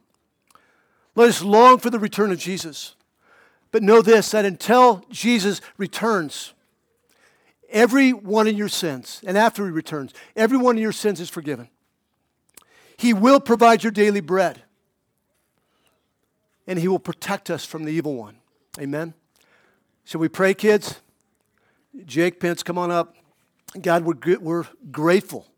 Let 1.14 1.30
us 1.30 1.42
long 1.42 1.78
for 1.78 1.88
the 1.88 1.98
return 1.98 2.30
of 2.30 2.38
Jesus. 2.38 2.94
But 3.72 3.82
know 3.82 4.02
this 4.02 4.30
that 4.32 4.44
until 4.44 5.02
Jesus 5.10 5.62
returns, 5.78 6.52
every 7.70 8.12
one 8.12 8.46
of 8.46 8.56
your 8.56 8.68
sins, 8.68 9.22
and 9.26 9.38
after 9.38 9.64
he 9.64 9.70
returns, 9.70 10.12
every 10.36 10.58
one 10.58 10.76
of 10.76 10.82
your 10.82 10.92
sins 10.92 11.20
is 11.20 11.30
forgiven. 11.30 11.68
He 12.98 13.14
will 13.14 13.40
provide 13.40 13.82
your 13.82 13.92
daily 13.92 14.20
bread, 14.20 14.62
and 16.66 16.78
he 16.78 16.88
will 16.88 16.98
protect 16.98 17.48
us 17.48 17.64
from 17.64 17.84
the 17.84 17.92
evil 17.92 18.14
one. 18.14 18.37
Amen. 18.78 19.12
Shall 20.04 20.20
we 20.20 20.28
pray, 20.28 20.54
kids? 20.54 21.00
Jake 22.04 22.38
Pence, 22.38 22.62
come 22.62 22.78
on 22.78 22.92
up. 22.92 23.16
God, 23.80 24.04
we're, 24.04 24.38
we're 24.38 24.66
grateful 24.92 25.48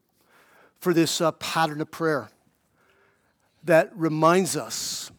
for 0.79 0.95
this 0.95 1.21
uh, 1.21 1.33
pattern 1.33 1.83
of 1.83 1.91
prayer 1.91 2.31
that 3.63 3.95
reminds 3.95 4.57
us 4.57 5.11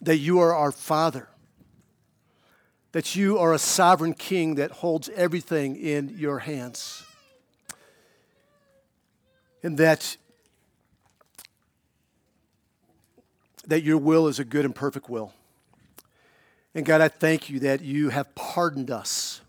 that 0.00 0.16
you 0.16 0.38
are 0.38 0.54
our 0.54 0.72
Father, 0.72 1.28
that 2.92 3.14
you 3.14 3.36
are 3.36 3.52
a 3.52 3.58
sovereign 3.58 4.14
King 4.14 4.54
that 4.54 4.70
holds 4.70 5.10
everything 5.10 5.76
in 5.76 6.08
your 6.16 6.38
hands, 6.38 7.04
and 9.62 9.76
that, 9.76 10.16
that 13.66 13.82
your 13.82 13.98
will 13.98 14.28
is 14.28 14.38
a 14.38 14.44
good 14.44 14.64
and 14.64 14.74
perfect 14.74 15.10
will. 15.10 15.34
And 16.78 16.86
God, 16.86 17.00
I 17.00 17.08
thank 17.08 17.50
you 17.50 17.58
that 17.58 17.80
you 17.80 18.10
have 18.10 18.32
pardoned 18.36 18.88
us. 18.88 19.40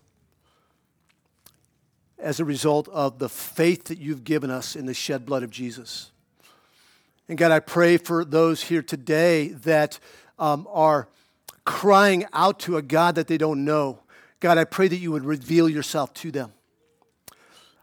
as 2.18 2.40
a 2.40 2.44
result 2.44 2.88
of 2.88 3.20
the 3.20 3.28
faith 3.28 3.84
that 3.84 3.98
you've 3.98 4.24
given 4.24 4.50
us 4.50 4.74
in 4.74 4.86
the 4.86 4.92
shed 4.92 5.24
blood 5.24 5.44
of 5.44 5.50
Jesus. 5.50 6.10
And 7.28 7.38
God, 7.38 7.52
I 7.52 7.60
pray 7.60 7.98
for 7.98 8.24
those 8.24 8.64
here 8.64 8.82
today 8.82 9.50
that 9.50 10.00
um, 10.40 10.66
are 10.72 11.06
crying 11.64 12.26
out 12.32 12.58
to 12.60 12.76
a 12.76 12.82
God 12.82 13.14
that 13.14 13.28
they 13.28 13.38
don't 13.38 13.64
know. 13.64 14.00
God, 14.40 14.58
I 14.58 14.64
pray 14.64 14.88
that 14.88 14.96
you 14.96 15.12
would 15.12 15.24
reveal 15.24 15.68
yourself 15.68 16.12
to 16.14 16.32
them. 16.32 16.52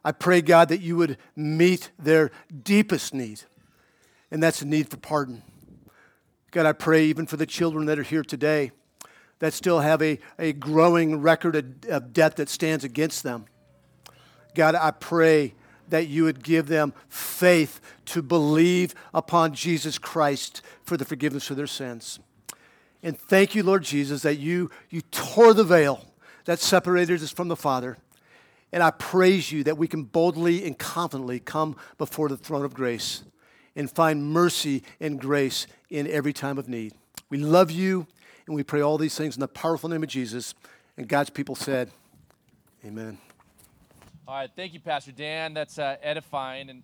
I 0.03 0.11
pray, 0.11 0.41
God, 0.41 0.67
that 0.67 0.81
you 0.81 0.97
would 0.97 1.17
meet 1.37 1.91
their 1.97 2.31
deepest 2.63 3.13
need, 3.13 3.43
and 4.29 4.43
that's 4.43 4.61
a 4.61 4.65
need 4.65 4.89
for 4.89 4.97
pardon. 4.97 5.41
God, 6.51 6.65
I 6.65 6.73
pray 6.73 7.05
even 7.05 7.25
for 7.25 7.37
the 7.37 7.45
children 7.45 7.85
that 7.85 7.97
are 7.97 8.03
here 8.03 8.23
today 8.23 8.71
that 9.39 9.53
still 9.53 9.79
have 9.79 10.01
a, 10.01 10.19
a 10.39 10.53
growing 10.53 11.21
record 11.21 11.55
of, 11.55 11.65
of 11.89 12.13
debt 12.13 12.35
that 12.37 12.49
stands 12.49 12.83
against 12.83 13.23
them. 13.23 13.45
God, 14.55 14.75
I 14.75 14.91
pray 14.91 15.53
that 15.89 16.07
you 16.07 16.23
would 16.23 16.43
give 16.43 16.67
them 16.67 16.93
faith 17.07 17.79
to 18.05 18.21
believe 18.21 18.93
upon 19.13 19.53
Jesus 19.53 19.97
Christ 19.97 20.61
for 20.83 20.97
the 20.97 21.05
forgiveness 21.05 21.49
of 21.49 21.57
their 21.57 21.67
sins. 21.67 22.19
And 23.03 23.17
thank 23.17 23.55
you, 23.55 23.63
Lord 23.63 23.83
Jesus, 23.83 24.23
that 24.23 24.35
you, 24.35 24.69
you 24.89 25.01
tore 25.01 25.53
the 25.53 25.63
veil 25.63 26.03
that 26.45 26.59
separated 26.59 27.21
us 27.21 27.31
from 27.31 27.47
the 27.47 27.55
Father. 27.55 27.97
And 28.71 28.83
I 28.83 28.91
praise 28.91 29.51
you 29.51 29.63
that 29.63 29.77
we 29.77 29.87
can 29.87 30.03
boldly 30.03 30.65
and 30.65 30.77
confidently 30.77 31.39
come 31.39 31.77
before 31.97 32.27
the 32.27 32.37
throne 32.37 32.65
of 32.65 32.73
grace 32.73 33.23
and 33.75 33.89
find 33.89 34.31
mercy 34.31 34.83
and 34.99 35.21
grace 35.21 35.67
in 35.89 36.07
every 36.07 36.33
time 36.33 36.57
of 36.57 36.67
need. 36.67 36.93
We 37.29 37.37
love 37.37 37.71
you, 37.71 38.07
and 38.47 38.55
we 38.55 38.63
pray 38.63 38.81
all 38.81 38.97
these 38.97 39.15
things 39.15 39.35
in 39.35 39.41
the 39.41 39.47
powerful 39.47 39.89
name 39.89 40.03
of 40.03 40.09
Jesus. 40.09 40.55
And 40.95 41.07
God's 41.07 41.29
people 41.29 41.53
said, 41.53 41.91
Amen. 42.85 43.17
All 44.27 44.35
right, 44.35 44.49
thank 44.55 44.73
you, 44.73 44.79
Pastor 44.79 45.11
Dan. 45.11 45.53
That's 45.53 45.77
uh, 45.77 45.97
edifying. 46.01 46.69
And, 46.69 46.83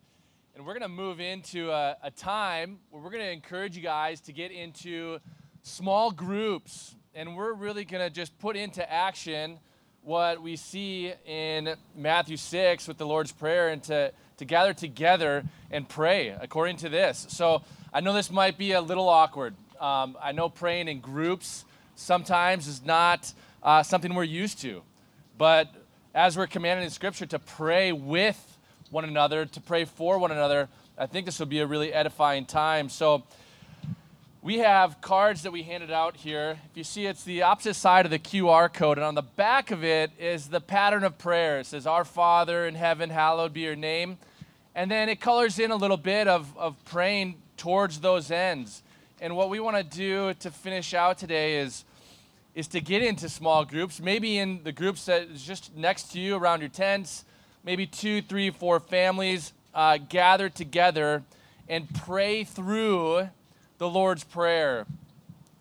and 0.55 0.65
we're 0.65 0.73
going 0.73 0.81
to 0.81 0.89
move 0.89 1.21
into 1.21 1.71
a, 1.71 1.95
a 2.03 2.11
time 2.11 2.79
where 2.89 3.01
we're 3.01 3.11
going 3.11 3.23
to 3.23 3.31
encourage 3.31 3.77
you 3.77 3.81
guys 3.81 4.19
to 4.21 4.33
get 4.33 4.51
into 4.51 5.19
small 5.61 6.11
groups. 6.11 6.95
And 7.15 7.37
we're 7.37 7.53
really 7.53 7.85
going 7.85 8.03
to 8.03 8.09
just 8.09 8.37
put 8.39 8.57
into 8.57 8.89
action 8.91 9.59
what 10.01 10.41
we 10.41 10.57
see 10.57 11.13
in 11.25 11.75
Matthew 11.95 12.35
6 12.35 12.87
with 12.89 12.97
the 12.97 13.05
Lord's 13.05 13.31
Prayer 13.31 13.69
and 13.69 13.81
to, 13.83 14.11
to 14.37 14.45
gather 14.45 14.73
together 14.73 15.45
and 15.71 15.87
pray 15.87 16.35
according 16.41 16.75
to 16.77 16.89
this. 16.89 17.25
So 17.29 17.63
I 17.93 18.01
know 18.01 18.11
this 18.11 18.31
might 18.31 18.57
be 18.57 18.73
a 18.73 18.81
little 18.81 19.07
awkward. 19.07 19.55
Um, 19.83 20.15
I 20.23 20.31
know 20.31 20.47
praying 20.47 20.87
in 20.87 21.01
groups 21.01 21.65
sometimes 21.95 22.69
is 22.69 22.85
not 22.85 23.33
uh, 23.61 23.83
something 23.83 24.15
we're 24.15 24.23
used 24.23 24.61
to. 24.61 24.81
But 25.37 25.75
as 26.15 26.37
we're 26.37 26.47
commanded 26.47 26.85
in 26.85 26.89
Scripture 26.89 27.25
to 27.25 27.37
pray 27.37 27.91
with 27.91 28.57
one 28.91 29.03
another, 29.03 29.45
to 29.45 29.59
pray 29.59 29.83
for 29.83 30.17
one 30.19 30.31
another, 30.31 30.69
I 30.97 31.05
think 31.05 31.25
this 31.25 31.37
will 31.37 31.47
be 31.47 31.59
a 31.59 31.67
really 31.67 31.91
edifying 31.91 32.45
time. 32.45 32.87
So, 32.87 33.23
we 34.41 34.59
have 34.59 35.01
cards 35.01 35.43
that 35.43 35.51
we 35.51 35.63
handed 35.63 35.91
out 35.91 36.15
here. 36.15 36.59
If 36.71 36.77
you 36.77 36.83
see, 36.85 37.05
it's 37.05 37.25
the 37.25 37.43
opposite 37.43 37.73
side 37.75 38.05
of 38.05 38.11
the 38.11 38.19
QR 38.19 38.71
code, 38.71 38.97
and 38.97 39.03
on 39.05 39.15
the 39.15 39.21
back 39.21 39.71
of 39.71 39.83
it 39.83 40.11
is 40.17 40.47
the 40.47 40.61
pattern 40.61 41.03
of 41.03 41.17
prayer. 41.17 41.59
It 41.59 41.65
says, 41.65 41.85
Our 41.85 42.05
Father 42.05 42.67
in 42.67 42.75
heaven, 42.75 43.09
hallowed 43.09 43.51
be 43.51 43.61
your 43.61 43.75
name. 43.75 44.17
And 44.75 44.89
then 44.89 45.09
it 45.09 45.19
colors 45.19 45.59
in 45.59 45.71
a 45.71 45.75
little 45.75 45.97
bit 45.97 46.29
of, 46.29 46.57
of 46.57 46.75
praying 46.85 47.35
towards 47.57 47.99
those 47.99 48.31
ends. 48.31 48.81
And 49.23 49.37
what 49.37 49.49
we 49.49 49.61
want 49.61 49.77
to 49.77 49.83
do 49.83 50.33
to 50.41 50.51
finish 50.51 50.93
out 50.93 51.17
today 51.17 51.59
is 51.59 51.85
is 52.55 52.67
to 52.67 52.81
get 52.81 53.01
into 53.01 53.29
small 53.29 53.63
groups, 53.63 54.01
maybe 54.01 54.37
in 54.37 54.61
the 54.65 54.73
groups 54.73 55.05
that 55.05 55.29
is 55.29 55.41
just 55.41 55.73
next 55.77 56.11
to 56.11 56.19
you 56.19 56.35
around 56.35 56.59
your 56.59 56.67
tents, 56.67 57.23
maybe 57.63 57.87
two, 57.87 58.21
three, 58.21 58.49
four 58.49 58.81
families 58.81 59.53
uh, 59.73 59.97
gather 59.97 60.49
together 60.49 61.23
and 61.69 61.87
pray 61.93 62.43
through 62.43 63.29
the 63.77 63.87
Lord's 63.87 64.25
Prayer 64.25 64.85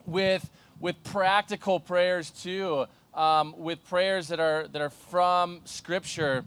with, 0.07 0.51
with 0.81 1.01
practical 1.05 1.79
prayers 1.79 2.31
too, 2.31 2.87
um, 3.15 3.55
with 3.57 3.89
prayers 3.89 4.27
that 4.27 4.41
are, 4.41 4.67
that 4.73 4.83
are 4.83 4.91
from 4.91 5.61
Scripture. 5.67 6.45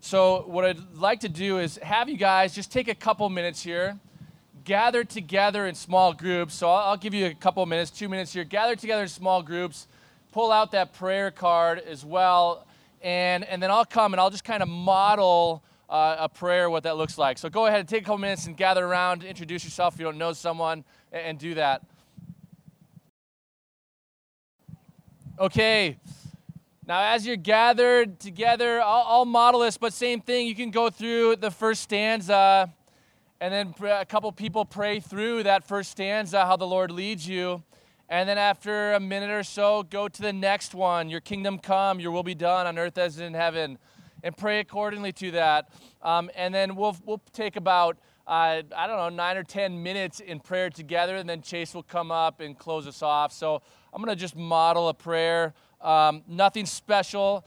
So, 0.00 0.42
what 0.48 0.64
I'd 0.64 0.96
like 0.96 1.20
to 1.20 1.28
do 1.28 1.60
is 1.60 1.76
have 1.78 2.08
you 2.08 2.16
guys 2.16 2.52
just 2.52 2.72
take 2.72 2.88
a 2.88 2.96
couple 2.96 3.28
minutes 3.30 3.62
here 3.62 3.96
gather 4.68 5.02
together 5.02 5.66
in 5.66 5.74
small 5.74 6.12
groups. 6.12 6.54
So 6.54 6.68
I'll, 6.68 6.90
I'll 6.90 6.96
give 6.98 7.14
you 7.14 7.24
a 7.24 7.32
couple 7.32 7.64
minutes, 7.64 7.90
two 7.90 8.06
minutes 8.06 8.34
here. 8.34 8.44
Gather 8.44 8.76
together 8.76 9.02
in 9.02 9.08
small 9.08 9.42
groups. 9.42 9.88
Pull 10.30 10.52
out 10.52 10.72
that 10.72 10.92
prayer 10.92 11.30
card 11.30 11.78
as 11.78 12.04
well. 12.04 12.66
And, 13.00 13.44
and 13.44 13.62
then 13.62 13.70
I'll 13.70 13.86
come 13.86 14.12
and 14.12 14.20
I'll 14.20 14.28
just 14.28 14.44
kind 14.44 14.62
of 14.62 14.68
model 14.68 15.62
uh, 15.88 16.16
a 16.18 16.28
prayer, 16.28 16.68
what 16.68 16.82
that 16.82 16.98
looks 16.98 17.16
like. 17.16 17.38
So 17.38 17.48
go 17.48 17.64
ahead 17.64 17.80
and 17.80 17.88
take 17.88 18.02
a 18.02 18.04
couple 18.04 18.18
minutes 18.18 18.46
and 18.46 18.58
gather 18.58 18.84
around, 18.84 19.24
introduce 19.24 19.64
yourself 19.64 19.94
if 19.94 20.00
you 20.00 20.04
don't 20.04 20.18
know 20.18 20.34
someone, 20.34 20.84
and, 21.12 21.24
and 21.24 21.38
do 21.38 21.54
that. 21.54 21.82
Okay. 25.40 25.96
Now, 26.86 27.14
as 27.14 27.26
you're 27.26 27.36
gathered 27.36 28.20
together, 28.20 28.82
I'll, 28.82 29.04
I'll, 29.06 29.24
model 29.24 29.60
this, 29.60 29.78
but 29.78 29.94
same 29.94 30.20
thing. 30.20 30.46
You 30.46 30.54
can 30.54 30.70
go 30.70 30.90
through 30.90 31.36
the 31.36 31.50
first 31.50 31.82
stanza 31.82 32.70
and 33.40 33.54
then 33.54 33.74
a 33.88 34.04
couple 34.04 34.32
people 34.32 34.64
pray 34.64 34.98
through 34.98 35.44
that 35.44 35.62
first 35.62 35.92
stanza, 35.92 36.44
how 36.44 36.56
the 36.56 36.66
Lord 36.66 36.90
leads 36.90 37.28
you. 37.28 37.62
And 38.08 38.28
then 38.28 38.36
after 38.36 38.94
a 38.94 39.00
minute 39.00 39.30
or 39.30 39.44
so, 39.44 39.84
go 39.84 40.08
to 40.08 40.22
the 40.22 40.32
next 40.32 40.74
one. 40.74 41.08
Your 41.08 41.20
kingdom 41.20 41.58
come, 41.58 42.00
your 42.00 42.10
will 42.10 42.24
be 42.24 42.34
done 42.34 42.66
on 42.66 42.78
earth 42.78 42.98
as 42.98 43.20
in 43.20 43.34
heaven. 43.34 43.78
And 44.24 44.36
pray 44.36 44.58
accordingly 44.58 45.12
to 45.12 45.30
that. 45.32 45.68
Um, 46.02 46.30
and 46.34 46.52
then 46.52 46.74
we'll, 46.74 46.96
we'll 47.04 47.22
take 47.32 47.54
about, 47.54 47.96
uh, 48.26 48.62
I 48.76 48.86
don't 48.88 48.96
know, 48.96 49.08
nine 49.08 49.36
or 49.36 49.44
10 49.44 49.84
minutes 49.84 50.18
in 50.18 50.40
prayer 50.40 50.68
together. 50.68 51.14
And 51.14 51.28
then 51.28 51.40
Chase 51.40 51.74
will 51.74 51.84
come 51.84 52.10
up 52.10 52.40
and 52.40 52.58
close 52.58 52.88
us 52.88 53.02
off. 53.02 53.32
So 53.32 53.62
I'm 53.92 54.02
going 54.02 54.14
to 54.14 54.20
just 54.20 54.34
model 54.34 54.88
a 54.88 54.94
prayer. 54.94 55.54
Um, 55.80 56.24
nothing 56.26 56.66
special. 56.66 57.44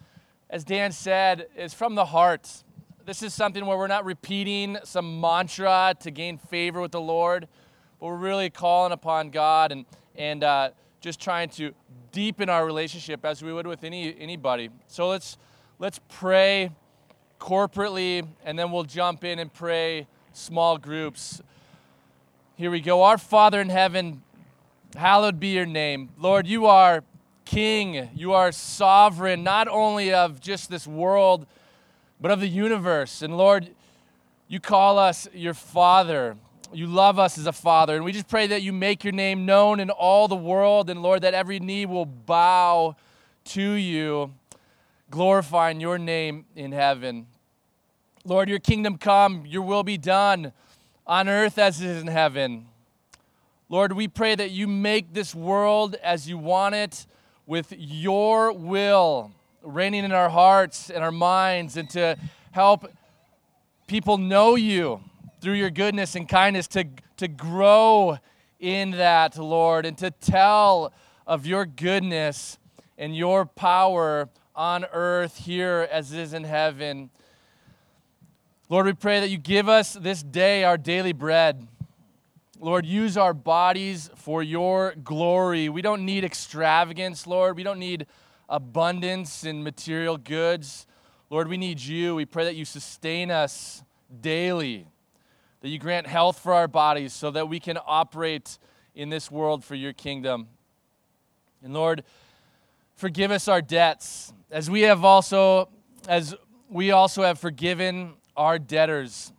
As 0.49 0.63
Dan 0.63 0.93
said, 0.93 1.47
it's 1.57 1.73
from 1.73 1.95
the 1.95 2.05
heart. 2.05 2.63
This 3.03 3.23
is 3.23 3.33
something 3.33 3.65
where 3.65 3.77
we're 3.77 3.87
not 3.87 4.05
repeating 4.05 4.77
some 4.83 5.19
mantra 5.19 5.95
to 6.01 6.11
gain 6.11 6.37
favor 6.37 6.79
with 6.79 6.91
the 6.91 7.01
Lord, 7.01 7.47
but 7.99 8.05
we're 8.05 8.15
really 8.15 8.51
calling 8.51 8.91
upon 8.91 9.31
God 9.31 9.71
and, 9.71 9.85
and 10.15 10.43
uh, 10.43 10.69
just 10.99 11.19
trying 11.19 11.49
to 11.49 11.73
deepen 12.11 12.47
our 12.47 12.63
relationship 12.63 13.25
as 13.25 13.41
we 13.41 13.51
would 13.51 13.65
with 13.65 13.83
any, 13.83 14.15
anybody. 14.19 14.69
So 14.87 15.07
let's, 15.07 15.37
let's 15.79 15.99
pray 16.09 16.69
corporately, 17.39 18.27
and 18.45 18.57
then 18.57 18.71
we'll 18.71 18.83
jump 18.83 19.23
in 19.23 19.39
and 19.39 19.51
pray 19.51 20.05
small 20.31 20.77
groups. 20.77 21.41
Here 22.55 22.69
we 22.69 22.81
go. 22.81 23.01
Our 23.01 23.17
Father 23.17 23.59
in 23.61 23.69
heaven, 23.69 24.21
hallowed 24.95 25.39
be 25.39 25.47
your 25.47 25.65
name. 25.65 26.09
Lord, 26.19 26.45
you 26.45 26.67
are 26.67 27.03
king, 27.45 28.09
you 28.15 28.33
are 28.33 28.51
sovereign, 28.51 29.43
not 29.43 29.67
only 29.67 30.13
of 30.13 30.39
just 30.39 30.69
this 30.69 30.85
world 30.85 31.47
but 32.21 32.29
of 32.29 32.39
the 32.39 32.47
universe. 32.47 33.23
And 33.23 33.35
Lord, 33.35 33.71
you 34.47 34.59
call 34.59 34.99
us 34.99 35.27
your 35.33 35.55
Father. 35.55 36.37
You 36.71 36.85
love 36.85 37.17
us 37.17 37.37
as 37.37 37.47
a 37.47 37.51
Father. 37.51 37.95
And 37.95 38.05
we 38.05 38.11
just 38.11 38.29
pray 38.29 38.47
that 38.47 38.61
you 38.61 38.71
make 38.71 39.03
your 39.03 39.11
name 39.11 39.45
known 39.45 39.79
in 39.79 39.89
all 39.89 40.27
the 40.27 40.35
world. 40.35 40.89
And 40.89 41.01
Lord, 41.01 41.23
that 41.23 41.33
every 41.33 41.59
knee 41.59 41.87
will 41.87 42.05
bow 42.05 42.95
to 43.45 43.71
you, 43.71 44.31
glorifying 45.09 45.81
your 45.81 45.97
name 45.97 46.45
in 46.55 46.71
heaven. 46.71 47.25
Lord, 48.23 48.47
your 48.47 48.59
kingdom 48.59 48.99
come, 48.99 49.43
your 49.47 49.63
will 49.63 49.83
be 49.83 49.97
done 49.97 50.53
on 51.07 51.27
earth 51.27 51.57
as 51.57 51.81
it 51.81 51.89
is 51.89 52.01
in 52.03 52.07
heaven. 52.07 52.67
Lord, 53.67 53.93
we 53.93 54.07
pray 54.07 54.35
that 54.35 54.51
you 54.51 54.67
make 54.67 55.13
this 55.13 55.33
world 55.33 55.95
as 56.03 56.29
you 56.29 56.37
want 56.37 56.75
it 56.75 57.07
with 57.47 57.73
your 57.75 58.53
will 58.53 59.31
reigning 59.63 60.03
in 60.03 60.11
our 60.11 60.29
hearts 60.29 60.89
and 60.89 61.03
our 61.03 61.11
minds 61.11 61.77
and 61.77 61.89
to 61.91 62.17
help 62.51 62.91
people 63.87 64.17
know 64.17 64.55
you 64.55 65.01
through 65.41 65.53
your 65.53 65.69
goodness 65.69 66.15
and 66.15 66.29
kindness, 66.29 66.67
to, 66.67 66.85
to 67.17 67.27
grow 67.27 68.17
in 68.59 68.91
that, 68.91 69.37
Lord, 69.37 69.85
and 69.85 69.97
to 69.97 70.11
tell 70.11 70.93
of 71.25 71.45
your 71.45 71.65
goodness 71.65 72.57
and 72.97 73.15
your 73.15 73.45
power 73.45 74.29
on 74.55 74.85
earth 74.93 75.37
here 75.37 75.87
as 75.91 76.11
it 76.11 76.19
is 76.19 76.33
in 76.33 76.43
heaven. 76.43 77.09
Lord, 78.69 78.85
we 78.85 78.93
pray 78.93 79.19
that 79.19 79.29
you 79.29 79.37
give 79.37 79.67
us 79.67 79.93
this 79.93 80.21
day 80.23 80.63
our 80.63 80.77
daily 80.77 81.13
bread. 81.13 81.67
Lord, 82.59 82.85
use 82.85 83.17
our 83.17 83.33
bodies 83.33 84.11
for 84.15 84.43
your 84.43 84.93
glory. 85.03 85.67
We 85.67 85.81
don't 85.81 86.05
need 86.05 86.23
extravagance, 86.23 87.25
Lord. 87.25 87.57
We 87.57 87.63
don't 87.63 87.79
need 87.79 88.05
abundance 88.51 89.45
in 89.45 89.63
material 89.63 90.17
goods. 90.17 90.85
Lord, 91.29 91.47
we 91.47 91.57
need 91.57 91.79
you. 91.79 92.13
We 92.13 92.25
pray 92.25 92.43
that 92.43 92.55
you 92.55 92.65
sustain 92.65 93.31
us 93.31 93.81
daily, 94.19 94.85
that 95.61 95.69
you 95.69 95.79
grant 95.79 96.05
health 96.05 96.37
for 96.37 96.53
our 96.53 96.67
bodies 96.67 97.13
so 97.13 97.31
that 97.31 97.47
we 97.47 97.59
can 97.59 97.79
operate 97.87 98.59
in 98.93 99.09
this 99.09 99.31
world 99.31 99.63
for 99.63 99.73
your 99.73 99.93
kingdom. 99.93 100.49
And 101.63 101.73
Lord, 101.73 102.03
forgive 102.95 103.31
us 103.31 103.47
our 103.47 103.61
debts 103.61 104.33
as 104.51 104.69
we 104.69 104.81
have 104.81 105.05
also, 105.05 105.69
as 106.07 106.35
we 106.69 106.91
also 106.91 107.23
have 107.23 107.39
forgiven 107.39 108.13
our 108.35 108.59
debtors. 108.59 109.31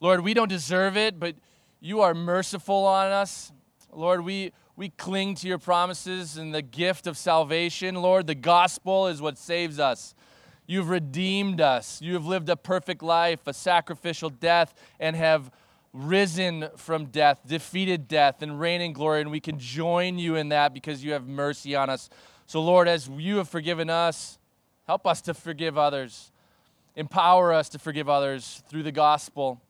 Lord, 0.00 0.20
we 0.20 0.34
don't 0.34 0.48
deserve 0.48 0.96
it, 0.96 1.20
but 1.20 1.36
you 1.80 2.00
are 2.00 2.14
merciful 2.14 2.84
on 2.86 3.12
us. 3.12 3.52
Lord, 3.92 4.24
we, 4.24 4.52
we 4.76 4.88
cling 4.88 5.34
to 5.36 5.48
your 5.48 5.58
promises 5.58 6.36
and 6.36 6.54
the 6.54 6.62
gift 6.62 7.06
of 7.06 7.18
salvation. 7.18 7.96
Lord, 7.96 8.26
the 8.26 8.34
gospel 8.34 9.06
is 9.06 9.20
what 9.20 9.36
saves 9.36 9.78
us. 9.78 10.14
You've 10.66 10.88
redeemed 10.88 11.60
us. 11.60 12.00
You 12.00 12.14
have 12.14 12.24
lived 12.24 12.48
a 12.48 12.56
perfect 12.56 13.02
life, 13.02 13.46
a 13.46 13.52
sacrificial 13.52 14.30
death, 14.30 14.74
and 14.98 15.14
have 15.14 15.50
risen 15.92 16.68
from 16.76 17.06
death, 17.06 17.40
defeated 17.46 18.08
death, 18.08 18.40
and 18.40 18.58
reign 18.58 18.80
in 18.80 18.94
glory. 18.94 19.20
And 19.20 19.30
we 19.30 19.40
can 19.40 19.58
join 19.58 20.18
you 20.18 20.36
in 20.36 20.48
that 20.48 20.72
because 20.72 21.04
you 21.04 21.12
have 21.12 21.26
mercy 21.26 21.76
on 21.76 21.90
us. 21.90 22.08
So, 22.46 22.62
Lord, 22.62 22.88
as 22.88 23.08
you 23.08 23.36
have 23.36 23.48
forgiven 23.48 23.90
us, 23.90 24.38
help 24.86 25.06
us 25.06 25.20
to 25.22 25.34
forgive 25.34 25.76
others. 25.76 26.30
Empower 26.96 27.52
us 27.52 27.68
to 27.70 27.78
forgive 27.78 28.08
others 28.08 28.62
through 28.68 28.84
the 28.84 28.92
gospel. 28.92 29.60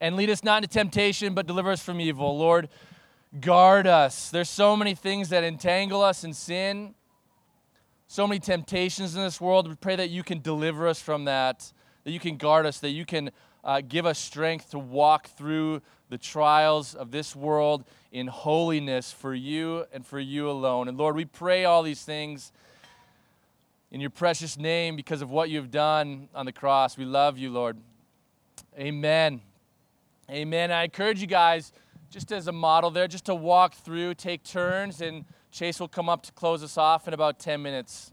And 0.00 0.16
lead 0.16 0.30
us 0.30 0.42
not 0.42 0.62
into 0.62 0.72
temptation, 0.72 1.34
but 1.34 1.46
deliver 1.46 1.70
us 1.70 1.82
from 1.82 2.00
evil. 2.00 2.36
Lord, 2.38 2.68
guard 3.38 3.86
us. 3.86 4.30
There's 4.30 4.48
so 4.48 4.76
many 4.76 4.94
things 4.94 5.28
that 5.28 5.44
entangle 5.44 6.02
us 6.02 6.24
in 6.24 6.32
sin, 6.32 6.94
so 8.08 8.26
many 8.26 8.40
temptations 8.40 9.14
in 9.14 9.22
this 9.22 9.40
world. 9.40 9.68
We 9.68 9.76
pray 9.76 9.96
that 9.96 10.10
you 10.10 10.24
can 10.24 10.40
deliver 10.40 10.88
us 10.88 11.00
from 11.00 11.26
that, 11.26 11.72
that 12.04 12.10
you 12.10 12.18
can 12.18 12.36
guard 12.36 12.66
us, 12.66 12.80
that 12.80 12.90
you 12.90 13.04
can 13.04 13.30
uh, 13.62 13.82
give 13.86 14.06
us 14.06 14.18
strength 14.18 14.70
to 14.70 14.78
walk 14.78 15.28
through 15.28 15.82
the 16.08 16.18
trials 16.18 16.94
of 16.94 17.12
this 17.12 17.36
world 17.36 17.84
in 18.10 18.26
holiness 18.26 19.12
for 19.12 19.32
you 19.32 19.84
and 19.92 20.04
for 20.04 20.18
you 20.18 20.50
alone. 20.50 20.88
And 20.88 20.98
Lord, 20.98 21.14
we 21.14 21.24
pray 21.24 21.64
all 21.64 21.84
these 21.84 22.02
things 22.02 22.50
in 23.92 24.00
your 24.00 24.10
precious 24.10 24.58
name 24.58 24.96
because 24.96 25.22
of 25.22 25.30
what 25.30 25.50
you've 25.50 25.70
done 25.70 26.28
on 26.34 26.46
the 26.46 26.52
cross. 26.52 26.96
We 26.96 27.04
love 27.04 27.38
you, 27.38 27.50
Lord. 27.50 27.76
Amen. 28.76 29.40
Amen. 30.28 30.70
I 30.72 30.84
encourage 30.84 31.20
you 31.20 31.26
guys, 31.26 31.72
just 32.10 32.32
as 32.32 32.48
a 32.48 32.52
model 32.52 32.90
there, 32.90 33.06
just 33.06 33.26
to 33.26 33.34
walk 33.34 33.74
through, 33.74 34.14
take 34.14 34.42
turns, 34.42 35.00
and 35.00 35.24
Chase 35.52 35.78
will 35.78 35.88
come 35.88 36.08
up 36.08 36.22
to 36.24 36.32
close 36.32 36.62
us 36.62 36.76
off 36.76 37.06
in 37.06 37.14
about 37.14 37.38
10 37.38 37.62
minutes. 37.62 38.12